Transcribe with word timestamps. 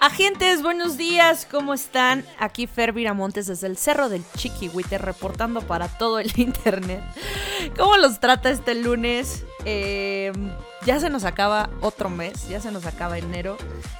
Agentes, 0.00 0.62
buenos 0.62 0.96
días, 0.96 1.44
¿cómo 1.50 1.74
están? 1.74 2.24
Aquí 2.38 2.68
Fer 2.68 2.92
Viramontes 2.92 3.48
desde 3.48 3.66
el 3.66 3.76
Cerro 3.76 4.08
del 4.08 4.22
Chiquihuite 4.36 4.96
reportando 4.96 5.60
para 5.60 5.88
todo 5.88 6.20
el 6.20 6.30
internet. 6.36 7.02
¿Cómo 7.76 7.96
los 7.96 8.20
trata 8.20 8.48
este 8.48 8.76
lunes? 8.76 9.44
Eh, 9.64 10.30
ya 10.86 11.00
se 11.00 11.10
nos 11.10 11.24
acaba 11.24 11.68
otro 11.80 12.10
mes, 12.10 12.48
ya 12.48 12.60
se 12.60 12.70
nos 12.70 12.86
acaba 12.86 13.18
enero. 13.18 13.56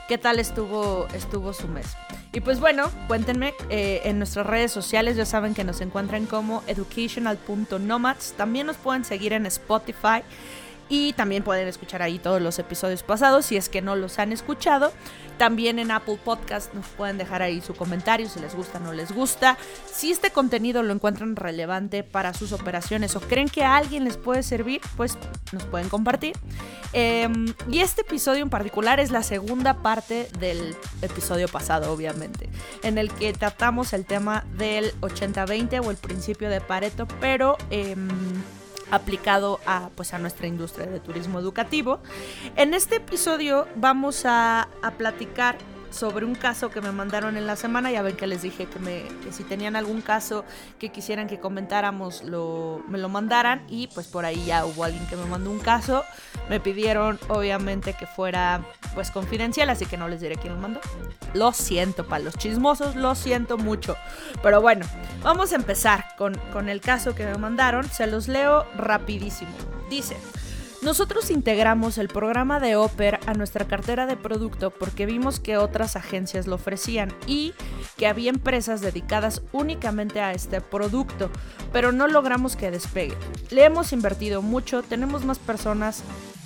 ¿Qué 0.06 0.19
tal 0.19 0.39
estuvo, 0.39 1.09
estuvo 1.15 1.53
su 1.53 1.66
mes? 1.66 1.89
Y 2.33 2.41
pues 2.42 2.61
bueno, 2.61 2.92
cuéntenme 3.09 3.53
eh, 3.69 4.03
en 4.05 4.19
nuestras 4.19 4.47
redes 4.47 4.70
sociales, 4.70 5.17
ya 5.17 5.27
saben 5.27 5.53
que 5.53 5.65
nos 5.65 5.80
encuentran 5.80 6.27
como 6.27 6.62
educational.nomads. 6.69 8.34
También 8.37 8.69
nos 8.69 8.77
pueden 8.77 9.05
seguir 9.05 9.33
en 9.33 9.47
Spotify. 9.47 10.23
Y 10.88 11.12
también 11.12 11.42
pueden 11.42 11.69
escuchar 11.69 12.02
ahí 12.02 12.19
todos 12.19 12.41
los 12.41 12.59
episodios 12.59 13.02
pasados 13.02 13.47
si 13.47 13.56
es 13.56 13.69
que 13.69 13.83
no 13.83 13.97
los 13.97 14.19
han 14.19 14.33
escuchado. 14.33 14.92
También 15.37 15.78
en 15.78 15.91
Apple 15.91 16.19
Podcast 16.24 16.74
nos 16.74 16.87
pueden 16.88 17.16
dejar 17.19 17.42
ahí 17.42 17.61
su 17.61 17.74
comentario 17.74 18.28
si 18.28 18.41
les 18.41 18.55
gusta 18.55 18.78
o 18.78 18.80
no 18.80 18.92
les 18.92 19.12
gusta. 19.12 19.56
Si 19.86 20.11
este 20.11 20.30
contenido 20.30 20.83
lo 20.83 20.92
encuentran 20.92 21.36
relevante 21.36 22.03
para 22.03 22.34
sus 22.34 22.53
operaciones 22.53 23.14
o 23.14 23.20
creen 23.20 23.48
que 23.48 23.62
a 23.62 23.77
alguien 23.77 24.05
les 24.05 24.17
puede 24.17 24.42
servir, 24.42 24.80
pues 24.97 25.17
nos 25.53 25.64
pueden 25.64 25.89
compartir. 25.89 26.36
Em, 26.92 27.55
y 27.70 27.80
este 27.80 28.00
episodio 28.00 28.42
en 28.42 28.50
particular 28.50 28.98
es 28.98 29.11
la 29.11 29.23
segunda 29.23 29.83
parte 29.83 30.28
del 30.39 30.75
episodio 31.02 31.47
pasado, 31.48 31.92
obviamente, 31.92 32.48
en 32.83 32.98
el 32.98 33.12
que 33.12 33.33
tratamos 33.33 33.92
el 33.92 34.06
tema 34.06 34.45
del 34.56 34.92
80-20 35.00 35.80
o 35.84 35.91
el 35.91 35.97
principio 35.97 36.48
de 36.48 36.61
Pareto, 36.61 37.06
pero... 37.20 37.56
Em, 37.70 38.08
aplicado 38.91 39.61
a, 39.67 39.91
pues, 39.94 40.14
a 40.14 40.19
nuestra 40.19 40.47
industria 40.47 40.86
de 40.86 41.00
turismo 41.00 41.39
educativo. 41.39 42.00
En 42.56 42.75
este 42.75 42.97
episodio 42.97 43.67
vamos 43.77 44.25
a, 44.25 44.69
a 44.83 44.91
platicar 44.92 45.56
sobre 45.91 46.27
un 46.27 46.34
caso 46.34 46.70
que 46.70 46.80
me 46.80 46.92
mandaron 46.92 47.36
en 47.36 47.47
la 47.47 47.56
semana. 47.56 47.91
Ya 47.91 48.03
ven 48.03 48.17
que 48.17 48.27
les 48.27 48.42
dije 48.42 48.67
que, 48.67 48.78
me, 48.78 49.05
si 49.33 49.45
tenían 49.45 49.77
algún 49.77 50.00
caso 50.00 50.45
que 50.78 50.91
quisieran 50.91 51.27
que 51.27 51.41
comentáramos, 51.41 52.22
lo, 52.25 52.83
me 52.89 52.98
lo 52.98 53.08
mandaran. 53.08 53.64
Y 53.69 53.89
pues 53.89 54.06
por 54.06 54.25
ahí 54.25 54.45
ya 54.45 54.64
hubo 54.64 54.84
alguien 54.84 55.06
que 55.06 55.17
me 55.17 55.25
mandó 55.25 55.50
un 55.50 55.61
caso. 55.61 56.05
Me 56.48 56.61
pidieron 56.61 57.19
obviamente 57.28 57.95
que 57.95 58.06
fuera 58.06 58.62
pues 58.95 59.11
confidencial, 59.11 59.70
así 59.70 59.86
que 59.86 59.97
no 59.97 60.08
les 60.08 60.20
diré 60.20 60.36
quién 60.36 60.55
lo 60.55 60.61
mandó. 60.61 60.80
Lo 61.34 61.52
siento 61.52 62.06
para 62.06 62.25
los 62.25 62.36
chismosos, 62.36 62.97
lo 62.97 63.14
siento 63.14 63.58
mucho. 63.58 63.97
Pero 64.42 64.61
bueno, 64.61 64.86
vamos 65.23 65.52
a 65.52 65.56
empezar 65.56 66.05
con, 66.19 66.69
el 66.69 66.80
caso 66.80 67.14
que 67.14 67.24
me 67.24 67.38
mandaron. 67.38 67.88
Se 67.88 68.06
los 68.06 68.28
leo 68.28 68.66
rapidísimo. 68.77 69.52
Dice... 69.88 70.16
Nosotros 70.80 71.33
integramos 71.33 71.98
el 71.98 72.06
programa 72.06 72.61
de 72.61 72.77
Oper 72.77 73.19
a 73.27 73.34
nuestra 73.34 73.66
cartera 73.66 74.06
de 74.06 74.16
producto 74.16 74.70
porque 74.70 75.06
vimos 75.06 75.41
que 75.41 75.56
otras 75.56 75.96
agencias 75.96 76.46
lo 76.46 76.55
ofrecían 76.55 77.12
y 77.27 77.52
que 77.96 78.06
había 78.06 78.30
empresas 78.30 78.80
dedicadas 78.80 79.42
únicamente 79.50 80.20
a 80.20 80.30
este 80.30 80.61
producto, 80.61 81.30
pero 81.72 81.91
no 81.91 82.06
logramos 82.06 82.55
que 82.55 82.70
despegue. 82.70 83.17
Le 83.51 83.64
hemos 83.64 83.92
invertido 83.92 84.40
mucho, 84.40 84.84
tenemos 84.84 85.24
más 85.24 85.40
personas 85.40 86.05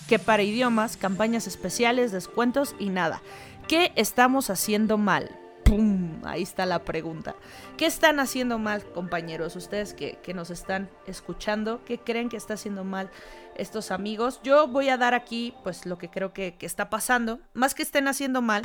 que 0.08 0.18
para 0.18 0.42
idiomas, 0.42 0.96
campañas 0.96 1.46
especiales, 1.46 2.10
descuentos 2.10 2.74
y 2.78 2.88
nada. 2.88 3.20
¿Qué 3.68 3.92
estamos 3.96 4.48
haciendo 4.48 4.96
mal? 4.96 5.41
¡Pum! 5.72 6.20
Ahí 6.24 6.42
está 6.42 6.66
la 6.66 6.84
pregunta. 6.84 7.34
¿Qué 7.78 7.86
están 7.86 8.20
haciendo 8.20 8.58
mal, 8.58 8.84
compañeros? 8.84 9.56
Ustedes 9.56 9.94
que, 9.94 10.34
nos 10.34 10.50
están 10.50 10.90
escuchando, 11.06 11.80
¿qué 11.86 11.96
creen 11.96 12.28
que 12.28 12.36
está 12.36 12.52
haciendo 12.52 12.84
mal 12.84 13.08
estos 13.56 13.90
amigos? 13.90 14.38
Yo 14.44 14.68
voy 14.68 14.90
a 14.90 14.98
dar 14.98 15.14
aquí, 15.14 15.54
pues, 15.64 15.86
lo 15.86 15.96
que 15.96 16.10
creo 16.10 16.34
que, 16.34 16.54
está 16.60 16.90
pasando. 16.90 17.40
Más 17.54 17.74
que 17.74 17.82
estén 17.82 18.06
haciendo 18.06 18.42
mal, 18.42 18.64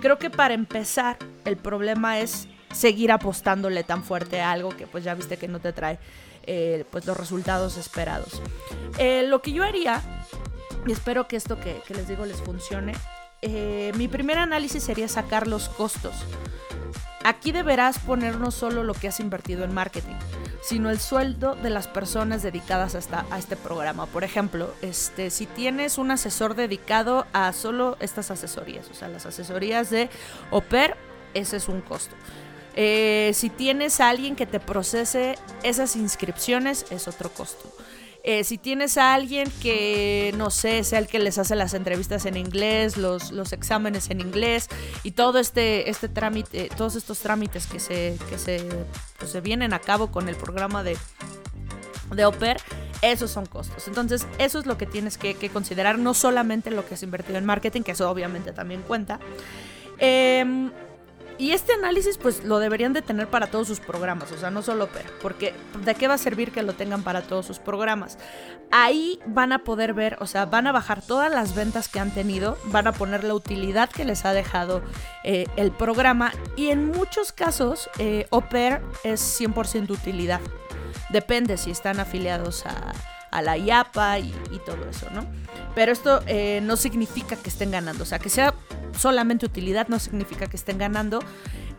creo 0.00 0.20
que 0.20 0.30
para 0.30 0.54
empezar, 0.54 1.16
el 1.44 1.56
problema 1.56 2.20
es 2.20 2.46
seguir 2.72 3.10
apostándole 3.10 3.82
tan 3.82 4.04
fuerte 4.04 4.40
a 4.40 4.52
algo 4.52 4.68
que, 4.68 4.86
pues, 4.86 5.02
ya 5.02 5.14
viste 5.14 5.36
que 5.36 5.48
no 5.48 5.58
te 5.58 5.72
trae, 5.72 5.98
eh, 6.44 6.84
pues, 6.92 7.04
los 7.04 7.16
resultados 7.16 7.76
esperados. 7.78 8.40
Eh, 8.98 9.24
lo 9.26 9.42
que 9.42 9.50
yo 9.50 9.64
haría, 9.64 10.00
y 10.86 10.92
espero 10.92 11.26
que 11.26 11.34
esto 11.34 11.58
que, 11.58 11.80
que 11.84 11.94
les 11.94 12.06
digo 12.06 12.24
les 12.24 12.40
funcione, 12.40 12.92
eh, 13.44 13.92
mi 13.96 14.08
primer 14.08 14.38
análisis 14.38 14.82
sería 14.82 15.08
sacar 15.08 15.46
los 15.46 15.68
costos. 15.68 16.14
Aquí 17.24 17.52
deberás 17.52 17.98
poner 17.98 18.38
no 18.38 18.50
solo 18.50 18.84
lo 18.84 18.94
que 18.94 19.08
has 19.08 19.20
invertido 19.20 19.64
en 19.64 19.72
marketing, 19.72 20.16
sino 20.62 20.90
el 20.90 20.98
sueldo 20.98 21.54
de 21.54 21.70
las 21.70 21.88
personas 21.88 22.42
dedicadas 22.42 22.94
a, 22.94 23.24
a 23.30 23.38
este 23.38 23.56
programa. 23.56 24.06
Por 24.06 24.24
ejemplo, 24.24 24.74
este, 24.82 25.30
si 25.30 25.46
tienes 25.46 25.98
un 25.98 26.10
asesor 26.10 26.54
dedicado 26.54 27.26
a 27.32 27.52
solo 27.52 27.96
estas 28.00 28.30
asesorías, 28.30 28.90
o 28.90 28.94
sea, 28.94 29.08
las 29.08 29.26
asesorías 29.26 29.90
de 29.90 30.10
OPER, 30.50 30.96
ese 31.34 31.56
es 31.56 31.68
un 31.68 31.80
costo. 31.80 32.14
Eh, 32.76 33.30
si 33.34 33.50
tienes 33.50 34.00
alguien 34.00 34.36
que 34.36 34.46
te 34.46 34.58
procese 34.58 35.36
esas 35.62 35.96
inscripciones, 35.96 36.86
es 36.90 37.06
otro 37.08 37.30
costo. 37.30 37.72
Eh, 38.26 38.42
si 38.42 38.56
tienes 38.56 38.96
a 38.96 39.12
alguien 39.12 39.52
que, 39.60 40.32
no 40.38 40.48
sé, 40.48 40.82
sea 40.82 40.98
el 40.98 41.08
que 41.08 41.18
les 41.18 41.36
hace 41.36 41.54
las 41.56 41.74
entrevistas 41.74 42.24
en 42.24 42.38
inglés, 42.38 42.96
los, 42.96 43.32
los 43.32 43.52
exámenes 43.52 44.08
en 44.08 44.22
inglés 44.22 44.70
y 45.02 45.10
todo 45.10 45.38
este, 45.38 45.90
este 45.90 46.08
trámite, 46.08 46.70
todos 46.74 46.96
estos 46.96 47.18
trámites 47.18 47.66
que 47.66 47.78
se, 47.78 48.16
que 48.30 48.38
se, 48.38 48.66
pues, 49.18 49.30
se 49.30 49.42
vienen 49.42 49.74
a 49.74 49.78
cabo 49.78 50.10
con 50.10 50.30
el 50.30 50.36
programa 50.36 50.82
de, 50.82 50.96
de 52.14 52.24
Oper, 52.24 52.56
esos 53.02 53.30
son 53.30 53.44
costos. 53.44 53.88
Entonces, 53.88 54.26
eso 54.38 54.58
es 54.58 54.64
lo 54.64 54.78
que 54.78 54.86
tienes 54.86 55.18
que, 55.18 55.34
considerar, 55.50 55.98
no 55.98 56.14
solamente 56.14 56.70
lo 56.70 56.86
que 56.86 56.94
has 56.94 57.02
invertido 57.02 57.36
en 57.36 57.44
marketing, 57.44 57.82
que 57.82 57.92
eso 57.92 58.08
obviamente 58.08 58.52
también 58.52 58.80
cuenta. 58.80 59.20
Eh, 59.98 60.63
y 61.38 61.50
este 61.50 61.72
análisis 61.72 62.18
pues 62.18 62.44
lo 62.44 62.58
deberían 62.58 62.92
de 62.92 63.02
tener 63.02 63.28
para 63.28 63.48
todos 63.48 63.66
sus 63.66 63.80
programas, 63.80 64.30
o 64.32 64.38
sea, 64.38 64.50
no 64.50 64.62
solo 64.62 64.86
PER, 64.86 65.06
porque 65.20 65.54
¿de 65.84 65.94
qué 65.94 66.08
va 66.08 66.14
a 66.14 66.18
servir 66.18 66.52
que 66.52 66.62
lo 66.62 66.74
tengan 66.74 67.02
para 67.02 67.22
todos 67.22 67.46
sus 67.46 67.58
programas? 67.58 68.18
Ahí 68.70 69.18
van 69.26 69.52
a 69.52 69.64
poder 69.64 69.94
ver, 69.94 70.16
o 70.20 70.26
sea, 70.26 70.46
van 70.46 70.66
a 70.66 70.72
bajar 70.72 71.02
todas 71.02 71.30
las 71.30 71.54
ventas 71.54 71.88
que 71.88 71.98
han 71.98 72.12
tenido, 72.12 72.56
van 72.66 72.86
a 72.86 72.92
poner 72.92 73.24
la 73.24 73.34
utilidad 73.34 73.90
que 73.90 74.04
les 74.04 74.24
ha 74.24 74.32
dejado 74.32 74.82
eh, 75.24 75.46
el 75.56 75.72
programa 75.72 76.32
y 76.56 76.68
en 76.68 76.86
muchos 76.86 77.32
casos 77.32 77.90
eh, 77.98 78.26
OPER 78.30 78.82
es 79.02 79.40
100% 79.40 79.90
utilidad. 79.90 80.40
Depende 81.10 81.56
si 81.56 81.70
están 81.70 82.00
afiliados 82.00 82.64
a, 82.66 82.92
la 83.42 83.58
IAPA 83.58 84.20
y, 84.20 84.32
todo 84.64 84.88
eso, 84.88 85.10
¿no? 85.10 85.26
Pero 85.74 85.90
esto 85.90 86.22
eh, 86.28 86.60
no 86.62 86.76
significa 86.76 87.34
que 87.34 87.48
estén 87.48 87.72
ganando, 87.72 88.04
o 88.04 88.06
sea, 88.06 88.20
que 88.20 88.28
sea 88.28 88.54
solamente 88.98 89.46
utilidad 89.46 89.88
no 89.88 89.98
significa 89.98 90.46
que 90.46 90.56
estén 90.56 90.78
ganando. 90.78 91.20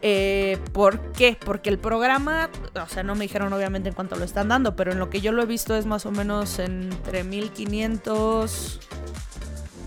Eh, 0.02 0.60
¿Por 0.74 1.12
qué? 1.14 1.38
Porque 1.44 1.70
el 1.70 1.80
programa, 1.80 2.50
o 2.82 2.88
sea, 2.88 3.04
no 3.04 3.16
me 3.16 3.22
dijeron 3.22 3.52
obviamente 3.54 3.90
en 3.90 3.96
cuánto 3.96 4.16
lo 4.16 4.26
están 4.26 4.50
dando, 4.50 4.76
pero 4.76 4.92
en 4.92 5.00
lo 5.00 5.10
que 5.10 5.22
yo 5.22 5.32
lo 5.32 5.42
he 5.42 5.46
visto 5.46 5.76
es 5.76 5.86
más 5.86 6.06
o 6.06 6.12
menos 6.12 6.60
entre 6.60 7.24
1500... 7.24 8.80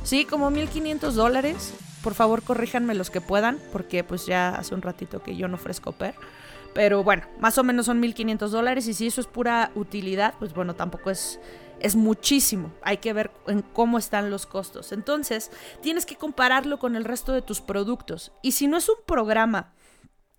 Sí, 0.03 0.25
como 0.25 0.51
1500 0.51 1.15
dólares. 1.15 1.75
Por 2.03 2.15
favor, 2.15 2.43
corríjanme 2.43 2.95
los 2.95 3.11
que 3.11 3.21
puedan, 3.21 3.59
porque 3.73 4.03
pues 4.05 4.25
ya 4.27 4.49
hace 4.51 4.75
un 4.75 4.83
ratito 4.83 5.23
que 5.23 5.37
yo 5.37 5.49
no 5.49 5.57
ofrezco 5.57 5.93
PER. 5.93 6.15
Pero 6.75 7.03
bueno, 7.03 7.25
más 7.41 7.59
o 7.59 7.65
menos 7.65 7.87
son 7.87 8.01
1500 8.01 8.51
dólares 8.51 8.87
y 8.87 8.95
si 8.95 9.07
eso 9.07 9.21
es 9.21 9.27
pura 9.27 9.71
utilidad, 9.75 10.35
pues 10.39 10.55
bueno, 10.55 10.75
tampoco 10.75 11.11
es 11.11 11.41
es 11.81 11.97
muchísimo. 11.97 12.73
Hay 12.83 12.99
que 12.99 13.13
ver 13.13 13.31
en 13.47 13.63
cómo 13.63 13.99
están 13.99 14.31
los 14.31 14.47
costos. 14.47 14.93
Entonces, 14.93 15.51
tienes 15.81 16.07
que 16.07 16.17
compararlo 16.17 16.79
con 16.79 16.97
el 16.97 17.05
resto 17.05 17.33
de 17.33 17.43
tus 17.43 17.61
productos. 17.61 18.33
Y 18.43 18.53
si 18.53 18.67
no 18.67 18.77
es 18.77 18.89
un 18.89 18.97
programa 19.07 19.73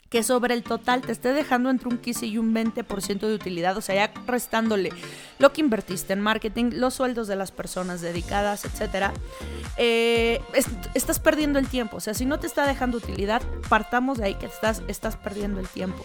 que 0.09 0.23
sobre 0.23 0.55
el 0.55 0.63
total 0.63 1.01
te 1.01 1.11
esté 1.11 1.33
dejando 1.33 1.69
entre 1.69 1.87
un 1.87 1.97
15 1.97 2.25
y 2.25 2.37
un 2.37 2.53
20% 2.53 3.19
de 3.19 3.33
utilidad, 3.33 3.77
o 3.77 3.81
sea, 3.81 3.95
ya 3.95 4.11
restándole 4.25 4.91
lo 5.37 5.53
que 5.53 5.61
invertiste 5.61 6.13
en 6.13 6.21
marketing, 6.21 6.71
los 6.73 6.95
sueldos 6.95 7.27
de 7.27 7.35
las 7.35 7.51
personas 7.51 8.01
dedicadas, 8.01 8.65
etcétera, 8.65 9.13
eh, 9.77 10.41
estás 10.95 11.19
perdiendo 11.19 11.59
el 11.59 11.67
tiempo. 11.67 11.97
O 11.97 11.99
sea, 11.99 12.13
si 12.13 12.25
no 12.25 12.39
te 12.39 12.47
está 12.47 12.67
dejando 12.67 12.97
utilidad, 12.97 13.41
partamos 13.69 14.17
de 14.17 14.25
ahí 14.25 14.35
que 14.35 14.47
estás, 14.47 14.81
estás 14.87 15.15
perdiendo 15.15 15.59
el 15.59 15.67
tiempo. 15.67 16.03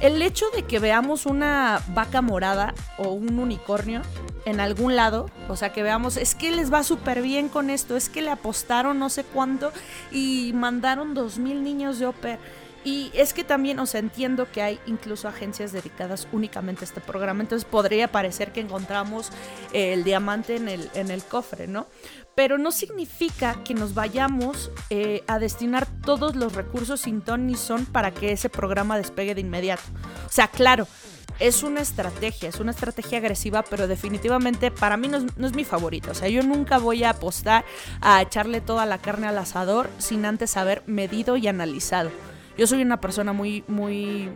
El 0.00 0.20
hecho 0.20 0.46
de 0.52 0.64
que 0.64 0.80
veamos 0.80 1.26
una 1.26 1.80
vaca 1.94 2.22
morada 2.22 2.74
o 2.98 3.12
un 3.12 3.38
unicornio 3.38 4.02
en 4.44 4.58
algún 4.58 4.96
lado, 4.96 5.30
o 5.48 5.54
sea, 5.54 5.72
que 5.72 5.84
veamos, 5.84 6.16
es 6.16 6.34
que 6.34 6.50
les 6.50 6.72
va 6.72 6.82
súper 6.82 7.22
bien 7.22 7.48
con 7.48 7.70
esto, 7.70 7.96
es 7.96 8.08
que 8.08 8.20
le 8.20 8.30
apostaron 8.30 8.98
no 8.98 9.08
sé 9.10 9.22
cuánto 9.22 9.70
y 10.10 10.50
mandaron 10.56 11.14
dos 11.14 11.38
mil 11.38 11.62
niños 11.62 12.00
de 12.00 12.06
Oper. 12.06 12.40
Y 12.84 13.10
es 13.14 13.32
que 13.32 13.44
también, 13.44 13.78
o 13.78 13.86
sea, 13.86 14.00
entiendo 14.00 14.50
que 14.50 14.62
hay 14.62 14.80
incluso 14.86 15.28
agencias 15.28 15.72
dedicadas 15.72 16.26
únicamente 16.32 16.84
a 16.84 16.86
este 16.86 17.00
programa, 17.00 17.42
entonces 17.42 17.68
podría 17.68 18.10
parecer 18.10 18.52
que 18.52 18.60
encontramos 18.60 19.30
el 19.72 20.02
diamante 20.02 20.56
en 20.56 20.68
el, 20.68 20.90
en 20.94 21.10
el 21.10 21.22
cofre, 21.22 21.68
¿no? 21.68 21.86
Pero 22.34 22.58
no 22.58 22.72
significa 22.72 23.62
que 23.62 23.74
nos 23.74 23.94
vayamos 23.94 24.70
eh, 24.90 25.22
a 25.26 25.38
destinar 25.38 25.86
todos 26.04 26.34
los 26.34 26.54
recursos 26.54 27.02
sin 27.02 27.20
ton 27.20 27.46
ni 27.46 27.54
son 27.54 27.84
para 27.86 28.10
que 28.10 28.32
ese 28.32 28.48
programa 28.48 28.96
despegue 28.96 29.34
de 29.34 29.42
inmediato. 29.42 29.82
O 30.26 30.32
sea, 30.32 30.48
claro, 30.48 30.88
es 31.38 31.62
una 31.62 31.80
estrategia, 31.80 32.48
es 32.48 32.60
una 32.60 32.70
estrategia 32.70 33.18
agresiva, 33.18 33.62
pero 33.62 33.86
definitivamente 33.86 34.70
para 34.70 34.96
mí 34.96 35.08
no 35.08 35.18
es, 35.18 35.54
mi 35.54 35.64
favorito. 35.64 36.12
O 36.12 36.14
sea, 36.14 36.28
yo 36.28 36.42
nunca 36.42 36.78
voy 36.78 37.04
a 37.04 37.10
apostar 37.10 37.64
a 38.00 38.22
echarle 38.22 38.60
toda 38.60 38.86
la 38.86 38.98
carne 38.98 39.26
al 39.26 39.38
asador 39.38 39.90
sin 39.98 40.24
antes 40.24 40.56
haber 40.56 40.82
medido 40.86 41.36
y 41.36 41.48
analizado. 41.48 42.10
Yo 42.56 42.66
soy 42.66 42.82
una 42.82 43.00
persona 43.00 43.32
muy, 43.32 43.64
muy, 43.68 44.30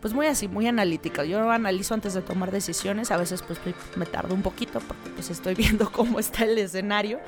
pues 0.00 0.12
muy 0.12 0.26
así, 0.26 0.48
muy 0.48 0.66
analítica. 0.66 1.24
Yo 1.24 1.50
analizo 1.50 1.94
antes 1.94 2.14
de 2.14 2.22
tomar 2.22 2.50
decisiones. 2.50 3.10
A 3.10 3.16
veces 3.16 3.42
pues 3.42 3.58
me 3.96 4.06
tardo 4.06 4.34
un 4.34 4.42
poquito 4.42 4.80
porque 4.80 5.10
pues 5.10 5.30
estoy 5.30 5.54
viendo 5.56 5.90
cómo 5.90 6.18
está 6.18 6.44
el 6.44 6.58
escenario. 6.58 7.20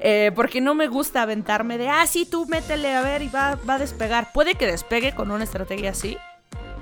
Eh, 0.00 0.32
porque 0.34 0.60
no 0.60 0.74
me 0.74 0.88
gusta 0.88 1.22
aventarme 1.22 1.78
de, 1.78 1.88
ah, 1.88 2.06
sí, 2.06 2.26
tú 2.26 2.46
métele 2.46 2.94
a 2.94 3.02
ver 3.02 3.22
y 3.22 3.28
va, 3.28 3.58
va 3.68 3.74
a 3.74 3.78
despegar. 3.78 4.32
Puede 4.32 4.54
que 4.54 4.66
despegue 4.66 5.14
con 5.14 5.30
una 5.30 5.44
estrategia 5.44 5.90
así. 5.90 6.16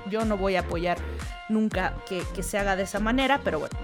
Yo 0.09 0.23
no 0.23 0.37
voy 0.37 0.55
a 0.55 0.61
apoyar 0.61 0.97
nunca 1.49 1.93
que, 2.07 2.43
se 2.43 2.57
haga 2.57 2.75
de 2.75 2.83
esa 2.83 2.99
manera, 2.99 3.41
pero 3.43 3.59
bueno. 3.59 3.75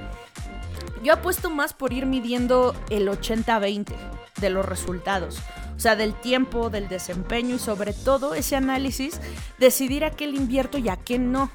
Yo 1.03 1.13
apuesto 1.13 1.50
más 1.50 1.74
por 1.74 1.94
ir 1.94 2.06
midiendo 2.06 2.75
el 2.89 3.07
80-20 3.07 3.94
de 4.39 4.50
los 4.50 4.65
resultados. 4.65 5.39
O 5.75 5.80
sea, 5.80 5.95
del 5.95 6.13
tiempo, 6.13 6.69
del 6.69 6.88
desempeño 6.88 7.56
y 7.56 7.59
sobre 7.59 7.94
todo 7.94 8.36
ese 8.36 8.56
análisis, 8.56 9.19
decidir 9.57 10.06
a 10.06 10.12
qué 10.12 10.27
le 10.27 10.38
invierto 10.38 10.77
y 10.77 10.89
a 10.89 10.98
qué 10.98 11.18
no. 11.18 11.50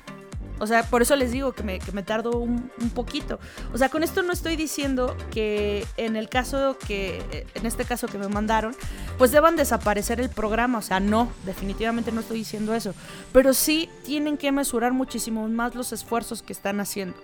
O 0.58 0.66
sea, 0.66 0.84
por 0.84 1.02
eso 1.02 1.14
les 1.16 1.32
digo 1.32 1.52
que 1.52 1.62
me, 1.62 1.78
que 1.78 1.92
me 1.92 2.02
tardo 2.02 2.38
un, 2.38 2.70
poquito. 2.94 3.38
O 3.74 3.78
sea, 3.78 3.88
con 3.90 4.02
esto 4.02 4.22
no 4.22 4.32
estoy 4.32 4.56
diciendo 4.56 5.14
que 5.30 5.86
en 5.96 6.16
el 6.16 6.28
caso 6.28 6.78
que, 6.78 7.46
en 7.54 7.66
este 7.66 7.84
caso 7.84 8.06
que 8.08 8.16
me 8.16 8.28
mandaron, 8.28 8.74
pues 9.18 9.32
deban 9.32 9.54
desaparecer 9.54 10.18
el 10.18 10.30
programa. 10.30 10.78
O 10.78 10.82
sea, 10.82 10.98
no, 10.98 11.30
definitivamente 11.44 12.10
no 12.10 12.20
estoy 12.20 12.38
diciendo 12.38 12.74
eso. 12.74 12.94
Pero 13.32 13.52
sí 13.52 13.90
tienen 14.04 14.38
que 14.38 14.50
mesurar 14.50 14.92
muchísimo 14.92 15.46
más 15.48 15.74
los 15.74 15.92
esfuerzos 15.92 16.42
que 16.42 16.54
están 16.54 16.80
haciendo. 16.80 17.16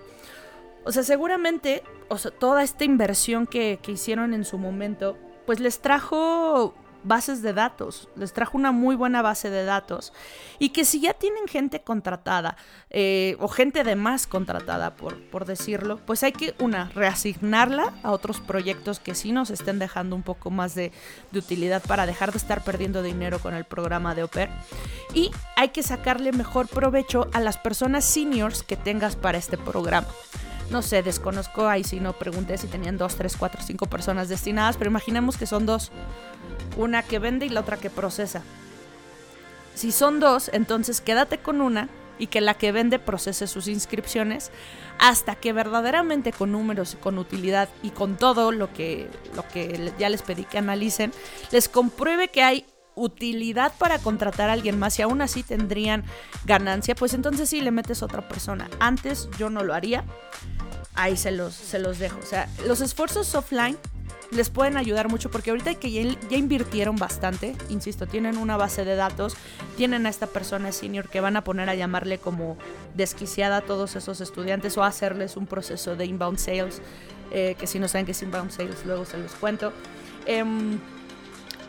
O 0.85 0.91
sea, 0.91 1.03
seguramente, 1.03 1.83
o 2.09 2.17
sea, 2.17 2.31
toda 2.31 2.63
esta 2.63 2.83
inversión 2.83 3.47
que, 3.47 3.79
que 3.81 3.93
hicieron 3.93 4.33
en 4.33 4.45
su 4.45 4.57
momento, 4.57 5.17
pues 5.45 5.59
les 5.59 5.79
trajo 5.79 6.73
bases 7.03 7.41
de 7.41 7.53
datos, 7.53 8.09
les 8.15 8.33
trajo 8.33 8.57
una 8.57 8.71
muy 8.71 8.95
buena 8.95 9.21
base 9.21 9.49
de 9.49 9.63
datos. 9.63 10.13
Y 10.59 10.69
que 10.69 10.85
si 10.85 11.01
ya 11.01 11.13
tienen 11.13 11.47
gente 11.47 11.81
contratada 11.81 12.57
eh, 12.89 13.35
o 13.39 13.47
gente 13.47 13.83
de 13.83 13.95
más 13.95 14.25
contratada, 14.27 14.95
por, 14.95 15.21
por 15.29 15.45
decirlo, 15.45 15.99
pues 16.05 16.23
hay 16.23 16.31
que, 16.31 16.55
una, 16.59 16.89
reasignarla 16.95 17.93
a 18.03 18.11
otros 18.11 18.39
proyectos 18.39 18.99
que 18.99 19.15
sí 19.15 19.31
nos 19.31 19.49
estén 19.49 19.79
dejando 19.79 20.15
un 20.15 20.23
poco 20.23 20.49
más 20.49 20.75
de, 20.75 20.91
de 21.31 21.39
utilidad 21.39 21.83
para 21.83 22.05
dejar 22.05 22.31
de 22.31 22.37
estar 22.37 22.63
perdiendo 22.63 23.03
dinero 23.03 23.39
con 23.39 23.53
el 23.53 23.65
programa 23.65 24.15
de 24.15 24.23
Oper. 24.23 24.49
Y 25.13 25.31
hay 25.55 25.69
que 25.69 25.83
sacarle 25.83 26.31
mejor 26.31 26.67
provecho 26.67 27.29
a 27.33 27.39
las 27.39 27.57
personas 27.57 28.05
seniors 28.05 28.63
que 28.63 28.77
tengas 28.77 29.15
para 29.15 29.37
este 29.37 29.57
programa 29.57 30.07
no 30.73 30.81
sé, 30.81 31.03
desconozco, 31.03 31.67
ahí 31.67 31.83
si 31.83 31.99
no 31.99 32.13
pregunté 32.13 32.57
si 32.57 32.67
tenían 32.67 32.97
dos, 32.97 33.15
tres, 33.15 33.37
cuatro, 33.37 33.61
cinco 33.61 33.85
personas 33.85 34.27
destinadas, 34.27 34.75
pero 34.75 34.89
imaginemos 34.89 35.37
que 35.37 35.45
son 35.45 35.65
dos 35.65 35.91
una 36.75 37.03
que 37.03 37.19
vende 37.19 37.45
y 37.45 37.49
la 37.49 37.61
otra 37.61 37.77
que 37.77 37.89
procesa. 37.89 38.41
Si 39.75 39.91
son 39.91 40.19
dos, 40.19 40.49
entonces 40.51 40.99
quédate 40.99 41.37
con 41.37 41.61
una 41.61 41.89
y 42.19 42.27
que 42.27 42.41
la 42.41 42.55
que 42.55 42.71
vende 42.71 42.99
procese 42.99 43.47
sus 43.47 43.67
inscripciones 43.67 44.51
hasta 44.99 45.35
que 45.35 45.53
verdaderamente 45.53 46.31
con 46.31 46.51
números 46.51 46.93
y 46.93 46.97
con 46.97 47.17
utilidad 47.17 47.69
y 47.81 47.91
con 47.91 48.17
todo 48.17 48.51
lo 48.51 48.73
que, 48.73 49.09
lo 49.35 49.47
que 49.47 49.93
ya 49.97 50.09
les 50.09 50.21
pedí 50.21 50.43
que 50.43 50.57
analicen, 50.57 51.11
les 51.51 51.69
compruebe 51.69 52.29
que 52.29 52.43
hay 52.43 52.65
utilidad 52.95 53.73
para 53.77 53.99
contratar 53.99 54.49
a 54.49 54.53
alguien 54.53 54.77
más 54.77 54.97
y 54.99 55.01
aún 55.01 55.21
así 55.21 55.43
tendrían 55.43 56.03
ganancia, 56.45 56.95
pues 56.95 57.13
entonces 57.13 57.49
sí 57.49 57.61
le 57.61 57.71
metes 57.71 58.01
a 58.01 58.05
otra 58.05 58.27
persona. 58.27 58.69
Antes 58.79 59.29
yo 59.37 59.49
no 59.49 59.63
lo 59.63 59.73
haría. 59.73 60.03
Ahí 60.95 61.17
se 61.17 61.31
los, 61.31 61.53
se 61.53 61.79
los 61.79 61.99
dejo. 61.99 62.19
O 62.19 62.25
sea, 62.25 62.47
los 62.65 62.81
esfuerzos 62.81 63.33
offline 63.35 63.77
les 64.33 64.49
pueden 64.49 64.77
ayudar 64.77 65.09
mucho 65.09 65.29
porque 65.29 65.51
ahorita 65.51 65.75
que 65.75 65.91
ya, 65.91 66.37
invirtieron 66.37 66.95
bastante, 66.95 67.55
insisto, 67.69 68.07
tienen 68.07 68.37
una 68.37 68.57
base 68.57 68.83
de 68.85 68.95
datos, 68.95 69.35
tienen 69.77 70.05
a 70.05 70.09
esta 70.09 70.27
persona 70.27 70.71
senior 70.71 71.09
que 71.09 71.21
van 71.21 71.35
a 71.35 71.43
poner 71.43 71.69
a 71.69 71.75
llamarle 71.75 72.17
como 72.17 72.57
desquiciada 72.95 73.57
a 73.57 73.61
todos 73.61 73.95
esos 73.95 74.21
estudiantes 74.21 74.77
o 74.77 74.83
hacerles 74.83 75.37
un 75.37 75.45
proceso 75.45 75.95
de 75.95 76.05
inbound 76.05 76.37
sales, 76.37 76.81
eh, 77.31 77.55
que 77.59 77.67
si 77.67 77.79
no 77.79 77.87
saben 77.87 78.05
qué 78.05 78.11
es 78.11 78.21
inbound 78.21 78.51
sales, 78.51 78.85
luego 78.85 79.05
se 79.05 79.17
los 79.17 79.33
cuento. 79.33 79.71
Em, 80.25 80.79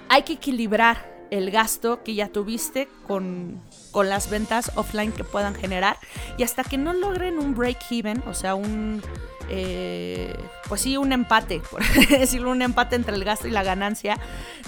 hay 0.09 0.23
que 0.23 0.35
equilibrar 0.35 1.13
el 1.31 1.51
gasto 1.51 2.03
que 2.03 2.15
ya 2.15 2.29
tuviste 2.29 2.89
con, 3.07 3.61
con 3.95 4.09
las 4.09 4.29
ventas 4.29 4.73
offline 4.75 5.13
que 5.13 5.23
puedan 5.23 5.55
generar 5.55 5.99
y 6.37 6.43
hasta 6.43 6.65
que 6.65 6.77
no 6.77 6.93
logren 6.93 7.39
un 7.39 7.55
break-even, 7.55 8.25
o 8.27 8.35
sea, 8.35 8.57
un 8.57 9.01
eh, 9.49 10.37
pues 10.69 10.81
sí, 10.81 10.97
un 10.97 11.13
empate, 11.13 11.61
por 11.71 11.83
decirlo, 12.09 12.51
un 12.51 12.61
empate 12.61 12.97
entre 12.97 13.15
el 13.15 13.25
gasto 13.25 13.47
y 13.47 13.53
la 13.53 13.63
ganancia, 13.63 14.19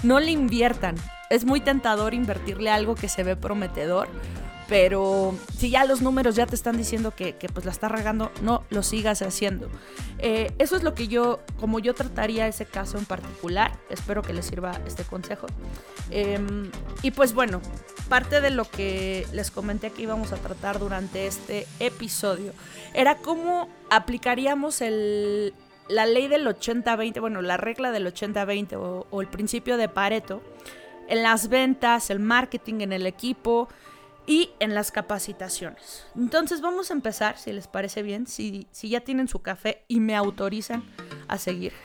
no 0.01 0.21
le 0.21 0.31
inviertan. 0.31 0.95
Es 1.29 1.43
muy 1.43 1.59
tentador 1.59 2.13
invertirle 2.13 2.69
algo 2.69 2.95
que 2.95 3.09
se 3.09 3.23
ve 3.23 3.35
prometedor, 3.35 4.07
pero 4.67 5.33
si 5.57 5.69
ya 5.69 5.85
los 5.85 6.01
números 6.01 6.35
ya 6.35 6.45
te 6.45 6.55
están 6.55 6.77
diciendo 6.77 7.13
que, 7.15 7.33
pues 7.53 7.65
la 7.65 7.71
está 7.71 7.87
regando, 7.87 8.31
no 8.41 8.63
lo 8.69 8.83
sigas 8.83 9.21
haciendo. 9.21 9.69
Eh, 10.19 10.51
eso 10.59 10.75
es 10.75 10.83
lo 10.83 10.93
que 10.93 11.07
yo, 11.07 11.39
como 11.59 11.79
yo 11.79 11.93
trataría 11.93 12.47
ese 12.47 12.65
caso 12.65 12.97
en 12.97 13.05
particular, 13.05 13.71
espero 13.89 14.21
que 14.21 14.33
les 14.33 14.45
sirva 14.45 14.79
este 14.85 15.03
consejo. 15.03 15.47
Em, 16.11 16.69
y 17.01 17.11
pues 17.11 17.33
bueno, 17.33 17.61
parte 18.09 18.41
de 18.41 18.49
lo 18.49 18.65
que 18.65 19.25
les 19.31 19.51
comenté 19.51 19.91
que 19.91 20.01
íbamos 20.01 20.33
a 20.33 20.37
tratar 20.37 20.79
durante 20.79 21.27
este 21.27 21.65
episodio 21.79 22.53
era 22.93 23.17
cómo 23.17 23.69
aplicaríamos 23.89 24.81
el, 24.81 25.53
la 25.87 26.05
ley 26.05 26.27
del 26.27 26.45
80-20, 26.45 27.21
bueno, 27.21 27.41
la 27.41 27.57
regla 27.57 27.91
del 27.91 28.05
80-20 28.07 28.75
o, 28.75 29.07
o 29.09 29.21
el 29.21 29.27
principio 29.27 29.77
de 29.77 29.87
Pareto 29.87 30.41
en 31.07 31.23
las 31.23 31.47
ventas, 31.47 32.09
el 32.09 32.19
marketing, 32.19 32.81
en 32.81 32.91
el 32.91 33.07
equipo 33.07 33.69
y 34.27 34.51
en 34.59 34.75
las 34.75 34.91
capacitaciones. 34.91 36.05
Entonces 36.15 36.61
vamos 36.61 36.91
a 36.91 36.93
empezar, 36.93 37.39
si 37.39 37.53
les 37.53 37.67
parece 37.67 38.03
bien, 38.03 38.27
si, 38.27 38.67
si 38.71 38.89
ya 38.89 38.99
tienen 38.99 39.27
su 39.29 39.39
café 39.39 39.83
y 39.87 40.01
me 40.01 40.15
autorizan 40.15 40.83
a 41.27 41.37
seguir. 41.39 41.73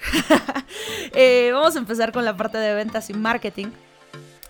Eh, 1.14 1.50
vamos 1.52 1.76
a 1.76 1.78
empezar 1.78 2.10
con 2.10 2.24
la 2.24 2.36
parte 2.36 2.56
de 2.56 2.74
ventas 2.74 3.10
y 3.10 3.14
marketing. 3.14 3.66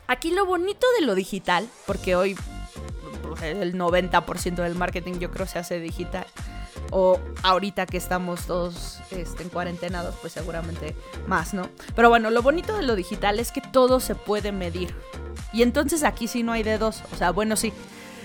Aquí 0.07 0.31
lo 0.31 0.47
bonito 0.47 0.87
de 0.99 1.05
lo 1.05 1.17
digital, 1.17 1.69
porque 1.87 2.15
hoy 2.15 2.37
el 3.43 3.75
90% 3.75 4.55
del 4.57 4.75
marketing 4.77 5.15
yo 5.15 5.31
creo 5.31 5.47
se 5.47 5.59
hace 5.59 5.81
digital. 5.81 6.27
O 6.91 7.19
ahorita 7.43 7.87
que 7.87 7.97
estamos 7.97 8.47
todos 8.47 9.01
este, 9.11 9.43
en 9.43 9.49
cuarentenados, 9.49 10.15
pues 10.21 10.35
seguramente 10.35 10.95
más, 11.27 11.55
¿no? 11.55 11.69
Pero 11.97 12.09
bueno, 12.09 12.31
lo 12.31 12.43
bonito 12.43 12.77
de 12.77 12.83
lo 12.83 12.95
digital 12.95 13.41
es 13.41 13.51
que 13.51 13.61
todo 13.61 13.99
se 13.99 14.15
puede 14.15 14.53
medir. 14.53 14.95
Y 15.53 15.63
entonces 15.63 16.03
aquí 16.03 16.29
sí 16.29 16.43
no 16.43 16.53
hay 16.53 16.63
dedos. 16.63 17.03
O 17.13 17.17
sea, 17.17 17.31
bueno, 17.31 17.57
sí. 17.57 17.73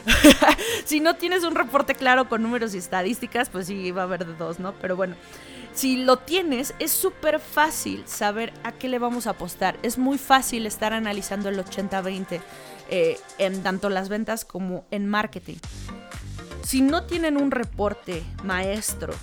si 0.86 1.00
no 1.00 1.16
tienes 1.16 1.44
un 1.44 1.56
reporte 1.56 1.94
claro 1.96 2.30
con 2.30 2.42
números 2.42 2.74
y 2.74 2.78
estadísticas, 2.78 3.50
pues 3.50 3.68
sí 3.68 3.92
va 3.92 4.02
a 4.02 4.06
haber 4.06 4.26
dedos, 4.26 4.60
¿no? 4.60 4.74
Pero 4.74 4.96
bueno, 4.96 5.16
si 5.74 5.98
lo 5.98 6.18
tienes, 6.18 6.74
es 6.80 6.92
súper 6.92 7.40
fácil 7.40 8.04
saber 8.08 8.54
a 8.64 8.72
qué 8.72 8.88
le 8.88 9.00
vamos 9.00 9.28
a 9.28 9.32
apostar. 9.32 9.78
Es 9.84 9.98
muy 9.98 10.18
fácil 10.18 10.66
estar 10.66 10.94
analizando 10.94 11.50
el 11.50 11.64
80-20 11.64 12.40
eh, 12.90 13.20
en 13.38 13.62
tanto 13.64 13.90
las 13.90 14.10
ventas 14.10 14.46
como 14.46 14.86
en 14.92 15.08
marketing. 15.08 15.58
Si 16.64 16.82
no 16.82 17.04
tienen 17.04 17.38
un 17.38 17.52
reporte 17.52 18.24
maestro 18.44 19.14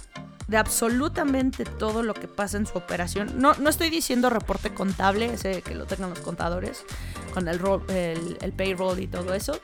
de 0.48 0.56
absolutamente 0.56 1.64
todo 1.64 2.02
lo 2.02 2.14
que 2.14 2.28
pasa 2.28 2.56
en 2.56 2.66
su 2.66 2.76
operación. 2.76 3.32
No, 3.36 3.54
no 3.54 3.70
estoy 3.70 3.90
diciendo 3.90 4.30
reporte 4.30 4.74
contable, 4.74 5.26
ese 5.26 5.62
que 5.62 5.74
lo 5.74 5.86
tengan 5.86 6.10
los 6.10 6.20
contadores, 6.20 6.84
con 7.32 7.48
el, 7.48 7.60
el, 8.40 8.52
payroll 8.52 9.00
y 9.00 9.06
todo 9.06 9.34
eso. 9.34 9.58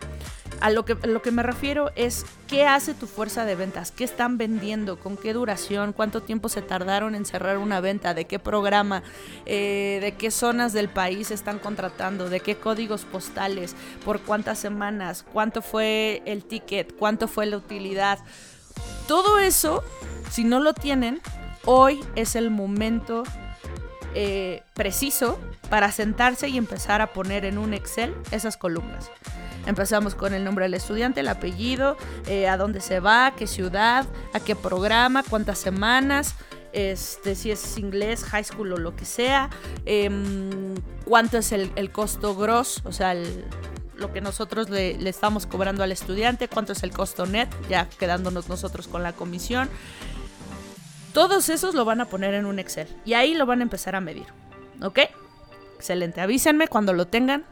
A 0.61 0.69
lo 0.69 0.85
que, 0.85 0.95
lo 1.07 1.23
que 1.23 1.31
me 1.31 1.43
refiero 1.43 1.91
es 1.97 2.27
qué 2.47 2.67
hace 2.67 2.93
tu 2.93 3.07
fuerza 3.07 3.45
de 3.45 3.55
ventas, 3.55 3.93
qué 3.93 4.05
están 4.05 4.37
vendiendo, 4.37 4.99
con 4.99 5.17
qué 5.17 5.33
duración, 5.33 5.93
cuánto 5.93 6.23
tiempo 6.23 6.49
se 6.49 6.61
tardaron 6.61 7.15
en 7.15 7.25
cerrar 7.25 7.57
una 7.57 7.81
venta, 7.81 8.13
de 8.13 8.27
qué 8.27 8.39
programa, 8.39 9.03
eh, 9.47 10.01
de 10.03 10.13
qué 10.13 10.31
zonas 10.31 10.73
del 10.73 10.89
país 10.89 11.31
están 11.31 11.61
contratando, 11.61 12.29
de 12.29 12.41
qué 12.41 12.57
códigos 12.57 13.05
postales, 13.05 13.75
por 14.05 14.21
cuántas 14.21 14.59
semanas, 14.59 15.25
cuánto 15.33 15.63
fue 15.63 16.23
el 16.27 16.45
ticket, 16.45 16.95
cuánto 16.97 17.27
fue 17.29 17.47
la 17.47 17.57
utilidad. 17.57 18.19
Todo 19.11 19.41
eso 19.41 19.83
si 20.31 20.45
no 20.45 20.61
lo 20.61 20.73
tienen, 20.73 21.21
hoy 21.65 21.99
es 22.15 22.37
el 22.37 22.49
momento 22.49 23.25
eh, 24.15 24.63
preciso 24.75 25.37
para 25.69 25.91
sentarse 25.91 26.49
y 26.49 26.57
empezar 26.57 27.01
a 27.01 27.09
poner 27.09 27.45
en 27.45 27.59
un 27.59 27.75
Excel 27.75 28.15
esas 28.31 28.57
columnas. 28.57 29.11
Empezamos 29.67 30.15
con 30.15 30.33
el 30.33 30.45
nombre 30.45 30.67
del 30.67 30.75
estudiante, 30.75 31.19
el 31.19 31.29
apellido, 31.29 31.97
eh, 32.29 32.47
a 32.47 32.57
dónde 32.57 32.81
se 32.81 33.01
va, 33.01 33.35
qué 33.37 33.49
ciudad, 33.49 34.07
a 34.33 34.39
qué 34.39 34.55
programa, 34.55 35.25
cuántas 35.29 35.59
semanas, 35.59 36.37
este, 36.73 37.35
si 37.35 37.51
es 37.51 37.79
inglés, 37.79 38.23
high 38.23 38.45
school 38.45 38.75
o 38.75 38.77
lo 38.77 38.95
que 38.95 39.07
sea, 39.07 39.51
em, 39.87 40.77
cuánto 41.05 41.39
es 41.39 41.51
el, 41.51 41.91
costo 41.91 42.37
gross, 42.37 42.81
o 42.85 42.93
sea, 42.93 43.17
lo 44.01 44.13
que 44.13 44.21
nosotros 44.21 44.71
le, 44.71 45.09
estamos 45.09 45.47
cobrando 45.47 45.83
al 45.83 45.93
estudiante, 45.93 46.49
cuánto 46.49 46.73
es 46.73 46.83
el 46.83 46.93
costo 46.93 47.27
net, 47.27 47.49
ya 47.69 47.89
quedándonos 47.89 48.49
nosotros 48.49 48.89
con 48.89 49.03
la 49.03 49.13
comisión. 49.13 49.69
Todos 51.13 51.49
esos 51.49 51.75
lo 51.75 51.85
van 51.85 52.01
a 52.01 52.07
poner 52.07 52.35
en 52.35 52.47
un 52.47 52.59
Excel 52.59 52.89
y 53.05 53.15
ahí 53.15 53.35
lo 53.35 53.47
van 53.47 53.61
a 53.61 53.63
empezar 53.63 53.95
a 53.95 54.01
medir. 54.01 54.27
¿Ok? 54.83 55.01
Excelente. 55.77 56.21
Avísenme 56.21 56.69
cuando 56.69 56.93
lo 56.93 57.07
tengan. 57.07 57.45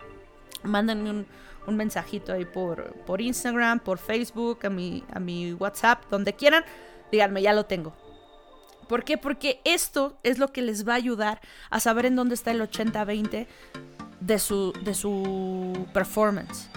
Mándenme 0.62 1.11
un, 1.11 1.26
un 1.67 1.76
mensajito 1.76 2.33
ahí 2.33 2.45
por, 2.45 2.93
por 3.07 3.21
Instagram, 3.21 3.81
por 3.81 3.99
Facebook, 3.99 4.61
a 4.64 4.71
mi, 4.71 5.05
a 5.12 5.21
mi 5.21 5.52
WhatsApp, 5.52 6.05
donde 6.11 6.33
quieran. 6.35 6.64
Díganme, 7.12 7.43
ya 7.43 7.52
lo 7.52 7.67
tengo. 7.67 7.95
¿Por 8.88 9.05
qué? 9.05 9.19
Porque 9.19 9.61
esto 9.64 10.17
es 10.23 10.38
lo 10.38 10.52
que 10.52 10.62
les 10.62 10.88
va 10.88 10.95
a 10.95 10.97
ayudar 10.97 11.40
a 11.71 11.78
saber 11.78 12.07
en 12.07 12.17
dónde 12.17 12.35
está 12.35 12.50
el 12.52 12.62
80-20 12.62 13.47
de 14.21 14.39
su, 14.39 14.73
de 14.85 14.95
su 14.95 15.87
performance. 15.93 16.69